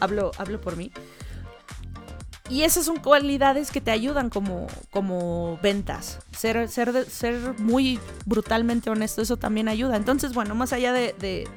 Hablo, 0.00 0.32
hablo 0.38 0.60
por 0.60 0.76
mí. 0.76 0.90
Y 2.50 2.62
esas 2.62 2.84
son 2.84 2.98
cualidades 2.98 3.70
que 3.70 3.80
te 3.80 3.90
ayudan 3.90 4.28
como, 4.28 4.66
como 4.90 5.58
ventas. 5.62 6.18
Ser, 6.36 6.68
ser, 6.68 7.08
ser 7.08 7.58
muy 7.58 7.98
brutalmente 8.26 8.90
honesto, 8.90 9.22
eso 9.22 9.38
también 9.38 9.66
ayuda. 9.68 9.96
Entonces, 9.96 10.34
bueno, 10.34 10.54
más 10.54 10.74
allá 10.74 10.92
de, 10.92 11.14
de, 11.18 11.48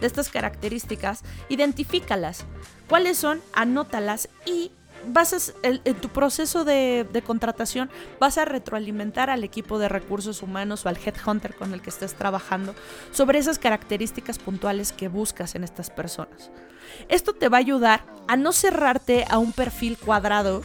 estas 0.00 0.28
características, 0.28 1.24
identifícalas. 1.48 2.44
¿Cuáles 2.88 3.18
son? 3.18 3.40
Anótalas 3.52 4.28
y 4.46 4.70
vas 5.08 5.54
en 5.62 5.94
tu 5.96 6.08
proceso 6.08 6.64
de, 6.64 7.06
de, 7.12 7.22
contratación 7.22 7.88
vas 8.18 8.36
a 8.36 8.44
retroalimentar 8.44 9.30
al 9.30 9.44
equipo 9.44 9.78
de 9.78 9.88
recursos 9.88 10.42
humanos 10.42 10.84
o 10.84 10.88
al 10.88 10.98
headhunter 10.98 11.54
con 11.54 11.72
el 11.72 11.80
que 11.80 11.90
estés 11.90 12.14
trabajando 12.14 12.74
sobre 13.12 13.38
esas 13.38 13.58
características 13.58 14.38
puntuales 14.38 14.92
que 14.92 15.08
buscas 15.08 15.54
en 15.54 15.64
estas 15.64 15.90
personas. 15.90 16.50
Esto 17.08 17.32
te 17.32 17.48
va 17.48 17.58
a 17.58 17.60
ayudar 17.60 18.04
a 18.26 18.36
no 18.36 18.52
cerrarte 18.52 19.24
a 19.28 19.38
un 19.38 19.52
perfil 19.52 19.96
cuadrado 19.96 20.62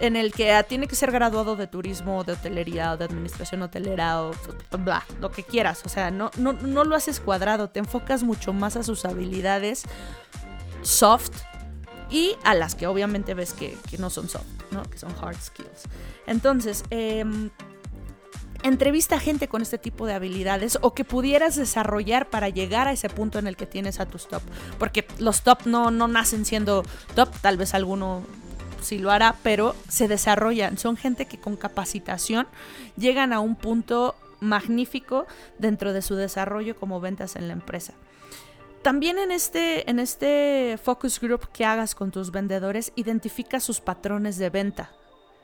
en 0.00 0.16
el 0.16 0.32
que 0.32 0.52
ah, 0.52 0.62
tiene 0.62 0.86
que 0.86 0.94
ser 0.94 1.10
graduado 1.10 1.56
de 1.56 1.66
turismo, 1.66 2.24
de 2.24 2.32
hotelería, 2.32 2.92
o 2.92 2.96
de 2.96 3.04
administración 3.04 3.62
hotelera, 3.62 4.22
o 4.22 4.32
bla, 4.78 5.04
lo 5.20 5.30
que 5.30 5.42
quieras. 5.42 5.82
O 5.84 5.88
sea, 5.88 6.10
no, 6.10 6.30
no, 6.36 6.52
no 6.52 6.84
lo 6.84 6.96
haces 6.96 7.20
cuadrado, 7.20 7.70
te 7.70 7.80
enfocas 7.80 8.22
mucho 8.22 8.52
más 8.52 8.76
a 8.76 8.82
sus 8.82 9.04
habilidades 9.04 9.84
soft 10.82 11.32
y 12.10 12.36
a 12.44 12.54
las 12.54 12.74
que 12.74 12.86
obviamente 12.86 13.34
ves 13.34 13.52
que, 13.52 13.76
que 13.90 13.98
no 13.98 14.10
son 14.10 14.28
soft, 14.28 14.46
¿no? 14.70 14.82
Que 14.84 14.98
son 14.98 15.12
hard 15.20 15.36
skills. 15.40 15.84
Entonces, 16.26 16.84
eh, 16.90 17.24
entrevista 18.62 19.16
a 19.16 19.20
gente 19.20 19.48
con 19.48 19.62
este 19.62 19.78
tipo 19.78 20.06
de 20.06 20.14
habilidades 20.14 20.78
o 20.82 20.94
que 20.94 21.04
pudieras 21.04 21.56
desarrollar 21.56 22.28
para 22.28 22.48
llegar 22.48 22.88
a 22.88 22.92
ese 22.92 23.08
punto 23.08 23.38
en 23.38 23.46
el 23.46 23.56
que 23.56 23.66
tienes 23.66 24.00
a 24.00 24.06
tus 24.06 24.28
top. 24.28 24.42
Porque 24.78 25.06
los 25.18 25.42
top 25.42 25.66
no, 25.66 25.90
no 25.90 26.08
nacen 26.08 26.44
siendo 26.44 26.84
top, 27.14 27.30
tal 27.40 27.56
vez 27.56 27.74
alguno 27.74 28.22
sí 28.80 28.98
lo 28.98 29.10
hará, 29.10 29.36
pero 29.42 29.74
se 29.88 30.08
desarrollan. 30.08 30.78
Son 30.78 30.96
gente 30.96 31.26
que 31.26 31.38
con 31.38 31.56
capacitación 31.56 32.46
llegan 32.96 33.32
a 33.32 33.40
un 33.40 33.56
punto 33.56 34.14
magnífico 34.40 35.26
dentro 35.58 35.92
de 35.92 36.02
su 36.02 36.14
desarrollo 36.14 36.76
como 36.76 37.00
ventas 37.00 37.36
en 37.36 37.48
la 37.48 37.54
empresa. 37.54 37.94
También 38.82 39.18
en 39.18 39.32
este, 39.32 39.90
en 39.90 39.98
este 39.98 40.78
focus 40.82 41.20
group 41.20 41.48
que 41.52 41.64
hagas 41.64 41.94
con 41.94 42.10
tus 42.12 42.30
vendedores, 42.30 42.92
identifica 42.94 43.60
sus 43.60 43.80
patrones 43.80 44.38
de 44.38 44.50
venta. 44.50 44.92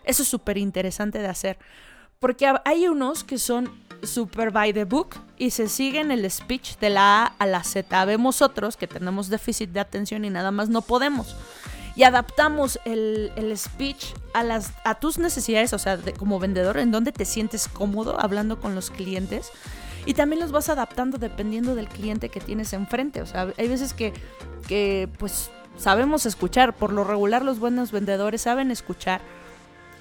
Eso 0.04 0.22
es 0.22 0.28
súper 0.28 0.56
interesante 0.56 1.18
de 1.18 1.26
hacer 1.26 1.58
porque 2.18 2.52
hay 2.64 2.88
unos 2.88 3.24
que 3.24 3.38
son 3.38 3.70
super 4.02 4.50
by 4.50 4.72
the 4.72 4.84
book 4.84 5.16
y 5.38 5.50
se 5.50 5.68
siguen 5.68 6.10
el 6.10 6.30
speech 6.30 6.78
de 6.78 6.90
la 6.90 7.24
A 7.24 7.26
a 7.38 7.46
la 7.46 7.64
Z. 7.64 8.04
Vemos 8.04 8.42
otros 8.42 8.76
que 8.76 8.86
tenemos 8.86 9.28
déficit 9.28 9.70
de 9.70 9.80
atención 9.80 10.24
y 10.24 10.30
nada 10.30 10.50
más 10.50 10.68
no 10.68 10.82
podemos. 10.82 11.36
Y 11.96 12.02
adaptamos 12.02 12.80
el, 12.84 13.52
speech 13.56 14.14
a, 14.32 14.42
las, 14.42 14.72
a 14.84 14.96
tus 14.96 15.18
necesidades, 15.18 15.72
o 15.72 15.78
sea, 15.78 15.98
como 16.18 16.40
vendedor, 16.40 16.78
en 16.78 16.90
donde 16.90 17.12
te 17.12 17.24
sientes 17.24 17.68
cómodo 17.68 18.20
hablando 18.20 18.60
con 18.60 18.74
los 18.74 18.90
clientes. 18.90 19.50
Y 20.06 20.14
también 20.14 20.40
los 20.40 20.52
vas 20.52 20.68
adaptando 20.68 21.18
dependiendo 21.18 21.74
del 21.74 21.88
cliente 21.88 22.28
que 22.28 22.40
tienes 22.40 22.72
enfrente. 22.72 23.22
O 23.22 23.26
sea, 23.26 23.52
hay 23.56 23.68
veces 23.68 23.94
que, 23.94 24.12
que 24.66 25.08
pues 25.18 25.50
sabemos 25.76 26.26
escuchar. 26.26 26.74
Por 26.74 26.92
lo 26.92 27.04
regular 27.04 27.44
los 27.44 27.58
buenos 27.58 27.92
vendedores 27.92 28.42
saben 28.42 28.70
escuchar 28.70 29.20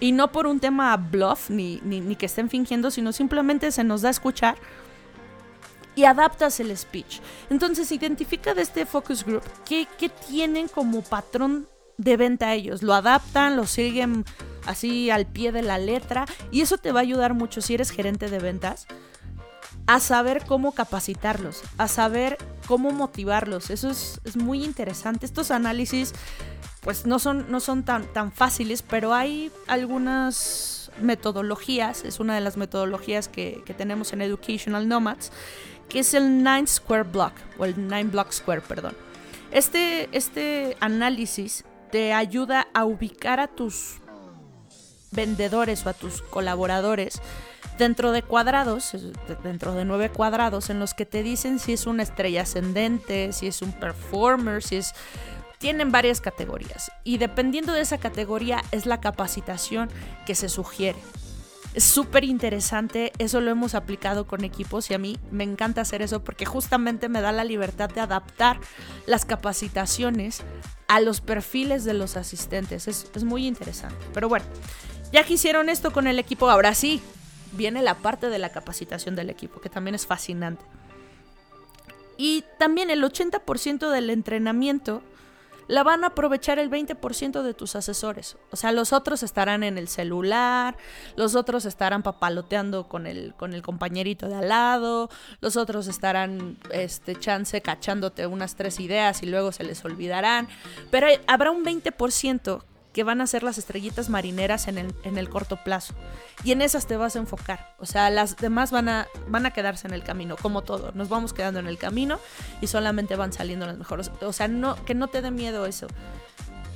y 0.04 0.12
no 0.12 0.34
por 0.34 0.48
un 0.48 0.60
tema 0.60 0.98
bluff 0.98 1.50
ni, 1.50 1.80
ni, 1.86 2.18
que 2.18 2.26
estén 2.26 2.50
fingiendo, 2.50 2.92
sino 2.92 3.14
simplemente 3.14 3.72
se 3.72 3.86
nos 3.86 4.02
da 4.02 4.10
a 4.10 4.12
escuchar 4.12 4.58
y 5.96 6.04
adaptas 6.04 6.60
el 6.60 6.78
speech. 6.78 7.22
Entonces 7.50 7.90
identifica 7.90 8.54
de 8.54 8.64
este 8.64 8.86
focus 8.86 9.24
group 9.24 9.44
qué, 9.64 9.88
qué 9.98 10.10
tienen 10.10 10.68
como 10.68 11.04
patrón 11.04 11.70
de 11.98 12.18
venta 12.18 12.54
ellos. 12.54 12.84
Lo 12.84 12.94
adaptan, 12.94 13.56
lo 13.56 13.66
siguen 13.66 14.26
así 14.66 15.10
al 15.10 15.26
pie 15.26 15.54
de 15.54 15.62
la 15.62 15.78
letra 15.78 16.26
y 16.52 16.60
eso 16.60 16.78
te 16.78 16.92
va 16.92 17.00
a 17.00 17.04
ayudar 17.04 17.34
mucho 17.34 17.62
si 17.62 17.76
eres 17.76 17.90
gerente 17.90 18.30
de 18.30 18.40
ventas 18.40 18.88
a 19.88 20.02
saber 20.02 20.44
cómo 20.46 20.74
capacitarlos, 20.74 21.62
a 21.78 21.88
saber 21.88 22.38
cómo 22.68 22.92
motivarlos. 22.92 23.70
Eso 23.70 23.90
es, 23.90 24.20
es 24.26 24.36
muy 24.36 24.66
interesante. 24.66 25.26
Estos 25.26 25.50
análisis 25.50 26.14
pues 26.84 27.06
no 27.06 27.20
son, 27.20 27.50
no 27.50 27.60
son 27.60 27.84
tan, 27.84 28.06
tan 28.14 28.32
fáciles, 28.32 28.82
pero 28.82 29.14
hay 29.14 29.52
algunas 29.68 30.92
metodologías, 31.02 32.04
es 32.04 32.20
una 32.20 32.36
de 32.36 32.42
las 32.42 32.58
metodologías 32.58 33.28
que, 33.28 33.64
tenemos 33.78 34.14
en 34.14 34.22
Educational 34.22 34.88
Nomads, 34.88 35.32
que 35.90 36.00
es 36.00 36.14
el 36.14 36.44
Nine 36.44 36.68
Square 36.68 37.04
Block, 37.04 37.34
o 37.58 37.66
el 37.66 37.76
Nine 37.88 38.06
Block 38.06 38.32
Square, 38.32 38.62
perdón. 38.62 38.96
Este, 39.52 40.10
este 40.12 40.78
análisis 40.80 41.64
te 41.92 42.14
ayuda 42.14 42.68
a 42.74 42.86
ubicar 42.86 43.40
a 43.40 43.48
tus 43.48 43.98
vendedores 45.12 45.86
o 45.86 45.90
a 45.90 45.94
tus 45.94 46.22
colaboradores 46.24 47.22
dentro 47.78 48.12
de 48.12 48.24
cuadrados, 48.24 48.92
dentro 49.44 49.74
de 49.74 49.86
nueve 49.86 50.10
cuadrados, 50.10 50.70
en 50.70 50.80
los 50.80 50.94
que 50.94 51.06
te 51.06 51.22
dicen 51.22 51.60
si 51.60 51.74
es 51.74 51.86
una 51.86 52.04
estrella 52.04 52.42
ascendente, 52.42 53.32
si 53.32 53.48
es 53.48 53.62
un 53.62 53.72
performer, 53.74 54.64
si 54.64 54.78
es 54.78 54.94
tienen 55.64 55.94
varias 55.94 56.20
categorías 56.20 56.92
y 57.06 57.20
dependiendo 57.20 57.72
de 57.72 57.80
esa 57.80 57.98
categoría 57.98 58.62
es 58.72 58.86
la 58.86 59.00
capacitación 59.00 59.88
que 60.26 60.36
se 60.36 60.50
sugiere. 60.50 61.00
Es 61.74 61.86
súper 61.86 62.26
interesante, 62.26 63.14
eso 63.18 63.40
lo 63.40 63.50
hemos 63.50 63.74
aplicado 63.74 64.28
con 64.28 64.44
equipos 64.44 64.92
y 64.92 64.94
a 64.94 64.98
mí 64.98 65.18
me 65.32 65.46
encanta 65.46 65.80
hacer 65.80 66.02
eso 66.02 66.22
porque 66.22 66.44
justamente 66.44 67.08
me 67.08 67.22
da 67.22 67.32
la 67.32 67.46
libertad 67.46 67.90
de 67.90 68.02
adaptar 68.02 68.60
las 69.06 69.24
capacitaciones 69.24 70.42
a 70.90 71.00
los 71.00 71.22
perfiles 71.22 71.86
de 71.86 71.94
los 71.94 72.18
asistentes. 72.18 72.90
Es, 72.90 73.10
es 73.16 73.24
muy 73.24 73.48
interesante. 73.48 73.96
Pero 74.14 74.28
bueno, 74.28 74.46
ya 75.14 75.24
que 75.24 75.36
hicieron 75.36 75.70
esto 75.70 75.94
con 75.94 76.08
el 76.08 76.20
equipo, 76.20 76.50
ahora 76.50 76.76
sí, 76.76 77.02
viene 77.54 77.82
la 77.82 78.00
parte 78.00 78.28
de 78.28 78.38
la 78.38 78.52
capacitación 78.52 79.16
del 79.16 79.30
equipo, 79.30 79.62
que 79.62 79.70
también 79.70 79.96
es 79.96 80.06
fascinante. 80.06 80.66
Y 82.18 82.44
también 82.60 82.90
el 82.90 83.02
80% 83.02 83.90
del 83.90 84.10
entrenamiento 84.10 85.02
la 85.68 85.84
van 85.84 86.04
a 86.04 86.08
aprovechar 86.08 86.60
el 86.60 86.70
20% 86.70 87.42
de 87.42 87.54
tus 87.54 87.76
asesores. 87.76 88.38
O 88.52 88.56
sea, 88.56 88.72
los 88.72 88.94
otros 88.94 89.24
estarán 89.24 89.64
en 89.64 89.78
el 89.78 89.88
celular, 89.88 90.78
los 91.16 91.36
otros 91.36 91.66
estarán 91.66 92.04
papaloteando 92.04 92.88
con 92.88 93.08
el, 93.08 93.34
con 93.36 93.54
el 93.54 93.62
compañerito 93.62 94.28
de 94.28 94.36
al 94.36 94.50
lado, 94.50 95.10
los 95.42 95.58
otros 95.58 95.88
estarán, 95.88 96.58
este, 96.72 97.16
chance, 97.16 97.62
cachándote 97.62 98.28
unas 98.28 98.56
tres 98.56 98.80
ideas 98.80 99.24
y 99.24 99.28
luego 99.28 99.52
se 99.52 99.64
les 99.64 99.84
olvidarán. 99.86 100.48
Pero 100.92 101.08
habrá 101.28 101.52
un 101.52 101.64
20% 101.64 102.64
que 102.94 103.04
van 103.04 103.22
a 103.22 103.28
ser 103.28 103.42
las 103.44 103.58
estrellitas 103.58 104.10
marineras 104.10 104.68
en 104.68 104.78
el, 104.78 104.94
en 105.04 105.18
el 105.18 105.28
corto 105.30 105.58
plazo. 105.58 105.96
Y 106.44 106.52
en 106.52 106.62
esas 106.62 106.86
te 106.86 106.96
vas 106.96 107.16
a 107.16 107.20
enfocar. 107.20 107.76
O 107.80 107.88
sea, 107.88 108.10
las 108.12 108.38
demás 108.38 108.72
van 108.72 108.88
a, 108.88 109.08
van 109.28 109.46
a 109.48 109.52
quedarse 109.52 109.88
en 109.88 109.94
el 109.94 110.04
camino, 110.04 110.36
como 110.38 110.62
todo. 110.62 110.92
Nos 110.94 111.10
vamos 111.10 111.34
quedando 111.34 111.60
en 111.60 111.68
el 111.68 111.80
camino 111.80 112.20
y 112.62 112.68
solamente 112.68 113.16
van 113.16 113.34
saliendo 113.34 113.66
las 113.66 113.78
mejores. 113.78 114.12
O 114.22 114.32
sea, 114.32 114.48
no, 114.48 114.76
que 114.86 114.94
no 114.94 115.08
te 115.08 115.22
dé 115.22 115.32
miedo 115.32 115.66
eso. 115.66 115.88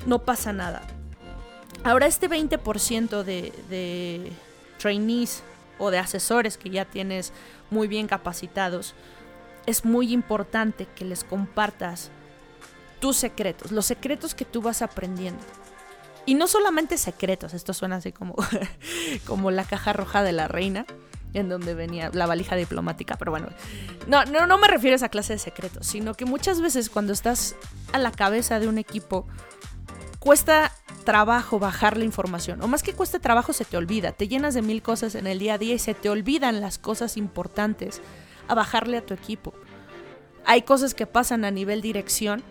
No 0.07 0.19
pasa 0.19 0.51
nada. 0.53 0.81
Ahora, 1.83 2.07
este 2.07 2.27
20% 2.27 3.23
de, 3.23 3.53
de 3.69 4.31
trainees 4.79 5.43
o 5.77 5.91
de 5.91 5.99
asesores 5.99 6.57
que 6.57 6.71
ya 6.71 6.85
tienes 6.85 7.31
muy 7.69 7.87
bien 7.87 8.07
capacitados, 8.07 8.95
es 9.67 9.85
muy 9.85 10.13
importante 10.13 10.87
que 10.95 11.05
les 11.05 11.23
compartas 11.23 12.09
tus 12.99 13.17
secretos, 13.17 13.71
los 13.71 13.85
secretos 13.85 14.33
que 14.33 14.45
tú 14.45 14.61
vas 14.61 14.81
aprendiendo. 14.81 15.43
Y 16.27 16.35
no 16.35 16.47
solamente 16.47 16.97
secretos, 16.97 17.53
esto 17.53 17.73
suena 17.73 17.95
así 17.95 18.11
como, 18.11 18.35
como 19.25 19.49
la 19.49 19.63
caja 19.63 19.93
roja 19.93 20.23
de 20.23 20.33
la 20.33 20.49
reina, 20.49 20.85
en 21.33 21.47
donde 21.47 21.73
venía 21.73 22.11
la 22.13 22.25
valija 22.25 22.57
diplomática, 22.57 23.15
pero 23.15 23.31
bueno, 23.31 23.47
no, 24.07 24.25
no, 24.25 24.45
no 24.45 24.57
me 24.57 24.67
refiero 24.67 24.93
a 24.93 24.97
esa 24.97 25.07
clase 25.07 25.33
de 25.33 25.39
secretos, 25.39 25.87
sino 25.87 26.15
que 26.15 26.25
muchas 26.25 26.59
veces 26.59 26.89
cuando 26.89 27.13
estás 27.13 27.55
a 27.93 27.97
la 27.97 28.11
cabeza 28.11 28.59
de 28.59 28.67
un 28.67 28.77
equipo, 28.77 29.25
cuesta 30.19 30.73
trabajo 31.05 31.59
bajar 31.59 31.95
la 31.95 32.03
información, 32.03 32.61
o 32.61 32.67
más 32.67 32.83
que 32.83 32.91
cuesta 32.91 33.19
trabajo 33.19 33.53
se 33.53 33.63
te 33.63 33.77
olvida, 33.77 34.11
te 34.11 34.27
llenas 34.27 34.53
de 34.53 34.61
mil 34.61 34.81
cosas 34.81 35.15
en 35.15 35.27
el 35.27 35.39
día 35.39 35.53
a 35.53 35.57
día 35.57 35.75
y 35.75 35.79
se 35.79 35.93
te 35.93 36.09
olvidan 36.09 36.59
las 36.59 36.77
cosas 36.77 37.15
importantes 37.15 38.01
a 38.49 38.53
bajarle 38.53 38.97
a 38.97 39.05
tu 39.05 39.13
equipo. 39.13 39.53
Hay 40.45 40.63
cosas 40.63 40.93
que 40.93 41.07
pasan 41.07 41.45
a 41.45 41.51
nivel 41.51 41.81
dirección 41.81 42.43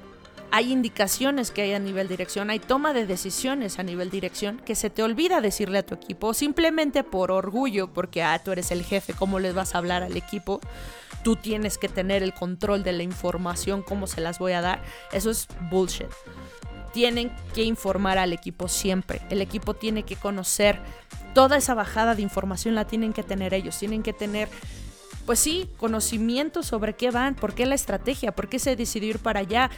hay 0.50 0.72
indicaciones 0.72 1.50
que 1.50 1.62
hay 1.62 1.74
a 1.74 1.78
nivel 1.78 2.08
dirección, 2.08 2.50
hay 2.50 2.58
toma 2.58 2.92
de 2.92 3.06
decisiones 3.06 3.78
a 3.78 3.82
nivel 3.82 4.10
dirección 4.10 4.58
que 4.64 4.74
se 4.74 4.90
te 4.90 5.02
olvida 5.02 5.40
decirle 5.40 5.78
a 5.78 5.86
tu 5.86 5.94
equipo, 5.94 6.34
simplemente 6.34 7.04
por 7.04 7.30
orgullo, 7.30 7.92
porque 7.92 8.22
ah, 8.22 8.38
tú 8.42 8.52
eres 8.52 8.70
el 8.70 8.84
jefe, 8.84 9.12
¿cómo 9.12 9.38
les 9.38 9.54
vas 9.54 9.74
a 9.74 9.78
hablar 9.78 10.02
al 10.02 10.16
equipo? 10.16 10.60
Tú 11.22 11.36
tienes 11.36 11.78
que 11.78 11.88
tener 11.88 12.22
el 12.22 12.34
control 12.34 12.82
de 12.82 12.92
la 12.92 13.02
información, 13.02 13.82
¿cómo 13.82 14.06
se 14.06 14.20
las 14.20 14.38
voy 14.38 14.52
a 14.52 14.60
dar? 14.60 14.82
Eso 15.12 15.30
es 15.30 15.48
bullshit. 15.70 16.06
Tienen 16.92 17.30
que 17.54 17.62
informar 17.62 18.16
al 18.16 18.32
equipo 18.32 18.68
siempre. 18.68 19.20
El 19.28 19.42
equipo 19.42 19.74
tiene 19.74 20.04
que 20.04 20.16
conocer 20.16 20.80
toda 21.34 21.58
esa 21.58 21.74
bajada 21.74 22.14
de 22.14 22.22
información, 22.22 22.74
la 22.74 22.86
tienen 22.86 23.12
que 23.12 23.22
tener 23.22 23.52
ellos, 23.52 23.78
tienen 23.78 24.02
que 24.02 24.14
tener 24.14 24.48
pues 25.26 25.40
sí, 25.40 25.68
conocimiento 25.76 26.62
sobre 26.62 26.94
qué 26.94 27.10
van, 27.10 27.34
por 27.34 27.52
qué 27.52 27.66
la 27.66 27.74
estrategia, 27.74 28.34
por 28.34 28.48
qué 28.48 28.60
se 28.60 28.76
decidió 28.76 29.10
ir 29.10 29.18
para 29.18 29.40
allá. 29.40 29.70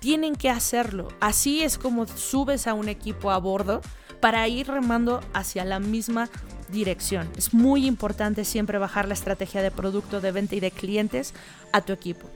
Tienen 0.00 0.34
que 0.34 0.50
hacerlo. 0.50 1.08
Así 1.20 1.62
es 1.62 1.78
como 1.78 2.06
subes 2.06 2.66
a 2.66 2.74
un 2.74 2.88
equipo 2.88 3.30
a 3.30 3.38
bordo 3.38 3.80
para 4.20 4.46
ir 4.48 4.66
remando 4.66 5.20
hacia 5.32 5.64
la 5.64 5.78
misma 5.78 6.28
dirección. 6.72 7.30
Es 7.36 7.54
muy 7.54 7.86
importante 7.86 8.44
siempre 8.44 8.78
bajar 8.78 9.06
la 9.06 9.14
estrategia 9.14 9.62
de 9.62 9.70
producto, 9.70 10.20
de 10.20 10.32
venta 10.32 10.56
y 10.56 10.60
de 10.60 10.72
clientes 10.72 11.32
a 11.72 11.80
tu 11.80 11.92
equipo. 11.92 12.28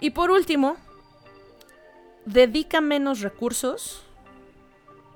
Y 0.00 0.10
por 0.10 0.32
último, 0.32 0.76
dedica 2.26 2.80
menos 2.80 3.20
recursos, 3.20 4.02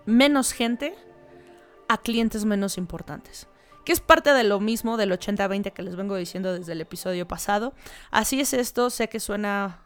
menos 0.06 0.52
gente 0.52 0.94
a 1.88 1.98
clientes 1.98 2.44
menos 2.44 2.78
importantes 2.78 3.47
que 3.88 3.92
es 3.94 4.00
parte 4.00 4.34
de 4.34 4.44
lo 4.44 4.60
mismo 4.60 4.98
del 4.98 5.12
80-20 5.12 5.72
que 5.72 5.82
les 5.82 5.96
vengo 5.96 6.14
diciendo 6.14 6.52
desde 6.52 6.72
el 6.72 6.82
episodio 6.82 7.26
pasado. 7.26 7.72
Así 8.10 8.38
es 8.38 8.52
esto, 8.52 8.90
sé 8.90 9.08
que 9.08 9.18
suena 9.18 9.78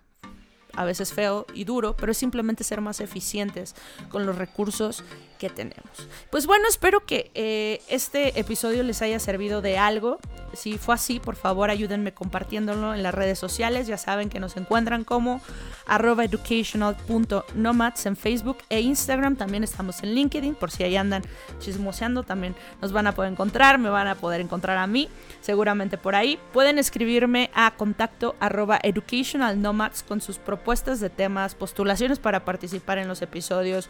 a 0.75 0.85
veces 0.85 1.13
feo 1.13 1.47
y 1.55 1.63
duro, 1.63 1.95
pero 1.95 2.11
es 2.11 2.19
simplemente 2.19 2.65
ser 2.65 2.81
más 2.81 2.99
eficientes 2.99 3.77
con 4.09 4.27
los 4.27 4.37
recursos 4.37 5.05
que 5.43 5.51
tenemos. 5.51 6.09
Pues 6.31 6.47
bueno, 6.47 6.69
espero 6.69 7.05
que 7.05 7.33
eh, 7.35 7.83
este 7.89 8.39
episodio 8.39 8.85
les 8.85 9.03
haya 9.03 9.19
servido 9.19 9.61
de 9.61 9.77
algo. 9.77 10.21
Si 10.53 10.79
fue 10.79 10.95
así, 10.95 11.19
por 11.19 11.35
favor 11.35 11.69
ayúdenme 11.69 12.15
compartiéndolo 12.15 12.95
en 12.95 13.03
las 13.03 13.13
redes 13.13 13.41
sociales. 13.41 13.89
Ya 13.89 13.99
saben 13.99 14.29
que 14.29 14.39
nos 14.39 14.57
encuentran 14.57 15.03
como 15.03 15.41
arroba 15.85 16.25
educational.nomads 16.25 18.07
en 18.07 18.17
Facebook 18.17 18.59
e 18.69 18.83
Instagram. 18.83 19.35
También 19.35 19.65
estamos 19.65 20.05
en 20.05 20.15
LinkedIn, 20.15 20.55
por 20.55 20.71
si 20.71 20.85
ahí 20.85 20.97
andan 20.97 21.25
chismoseando, 21.59 22.23
también 22.23 22.55
nos 22.81 22.93
van 22.93 23.09
a 23.09 23.13
poder 23.13 23.33
encontrar, 23.33 23.79
me 23.79 23.89
van 23.89 24.07
a 24.07 24.15
poder 24.15 24.41
encontrar 24.41 24.79
a 24.79 24.87
mí, 24.87 25.09
seguramente 25.41 25.99
por 25.99 26.15
ahí. 26.15 26.39
Pueden 26.53 26.79
escribirme 26.79 27.51
a 27.53 27.73
contacto 27.73 28.37
arroba 28.39 28.79
educationalnomads 28.81 30.05
con 30.05 30.21
sus 30.21 30.39
propuestas 30.39 31.01
de 31.01 31.11
temas, 31.11 31.57
postulaciones 31.57 32.21
para 32.21 32.45
participar 32.45 32.99
en 32.99 33.09
los 33.09 33.23
episodios, 33.23 33.89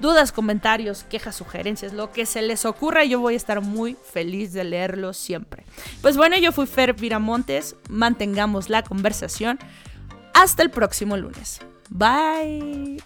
dudas, 0.00 0.32
quejas, 1.02 1.34
sugerencias, 1.34 1.92
lo 1.92 2.12
que 2.12 2.26
se 2.26 2.42
les 2.42 2.64
ocurra. 2.64 3.04
Yo 3.04 3.18
voy 3.18 3.34
a 3.34 3.36
estar 3.36 3.60
muy 3.60 3.96
feliz 4.12 4.52
de 4.52 4.62
leerlos 4.62 5.16
siempre. 5.16 5.64
Pues 6.00 6.16
bueno, 6.16 6.36
yo 6.38 6.52
fui 6.52 6.66
Fer 6.66 6.92
Viramontes. 6.94 7.74
Mantengamos 7.88 8.70
la 8.70 8.84
conversación. 8.84 9.58
Hasta 10.32 10.62
el 10.62 10.70
próximo 10.70 11.16
lunes. 11.16 11.60
Bye. 11.90 13.02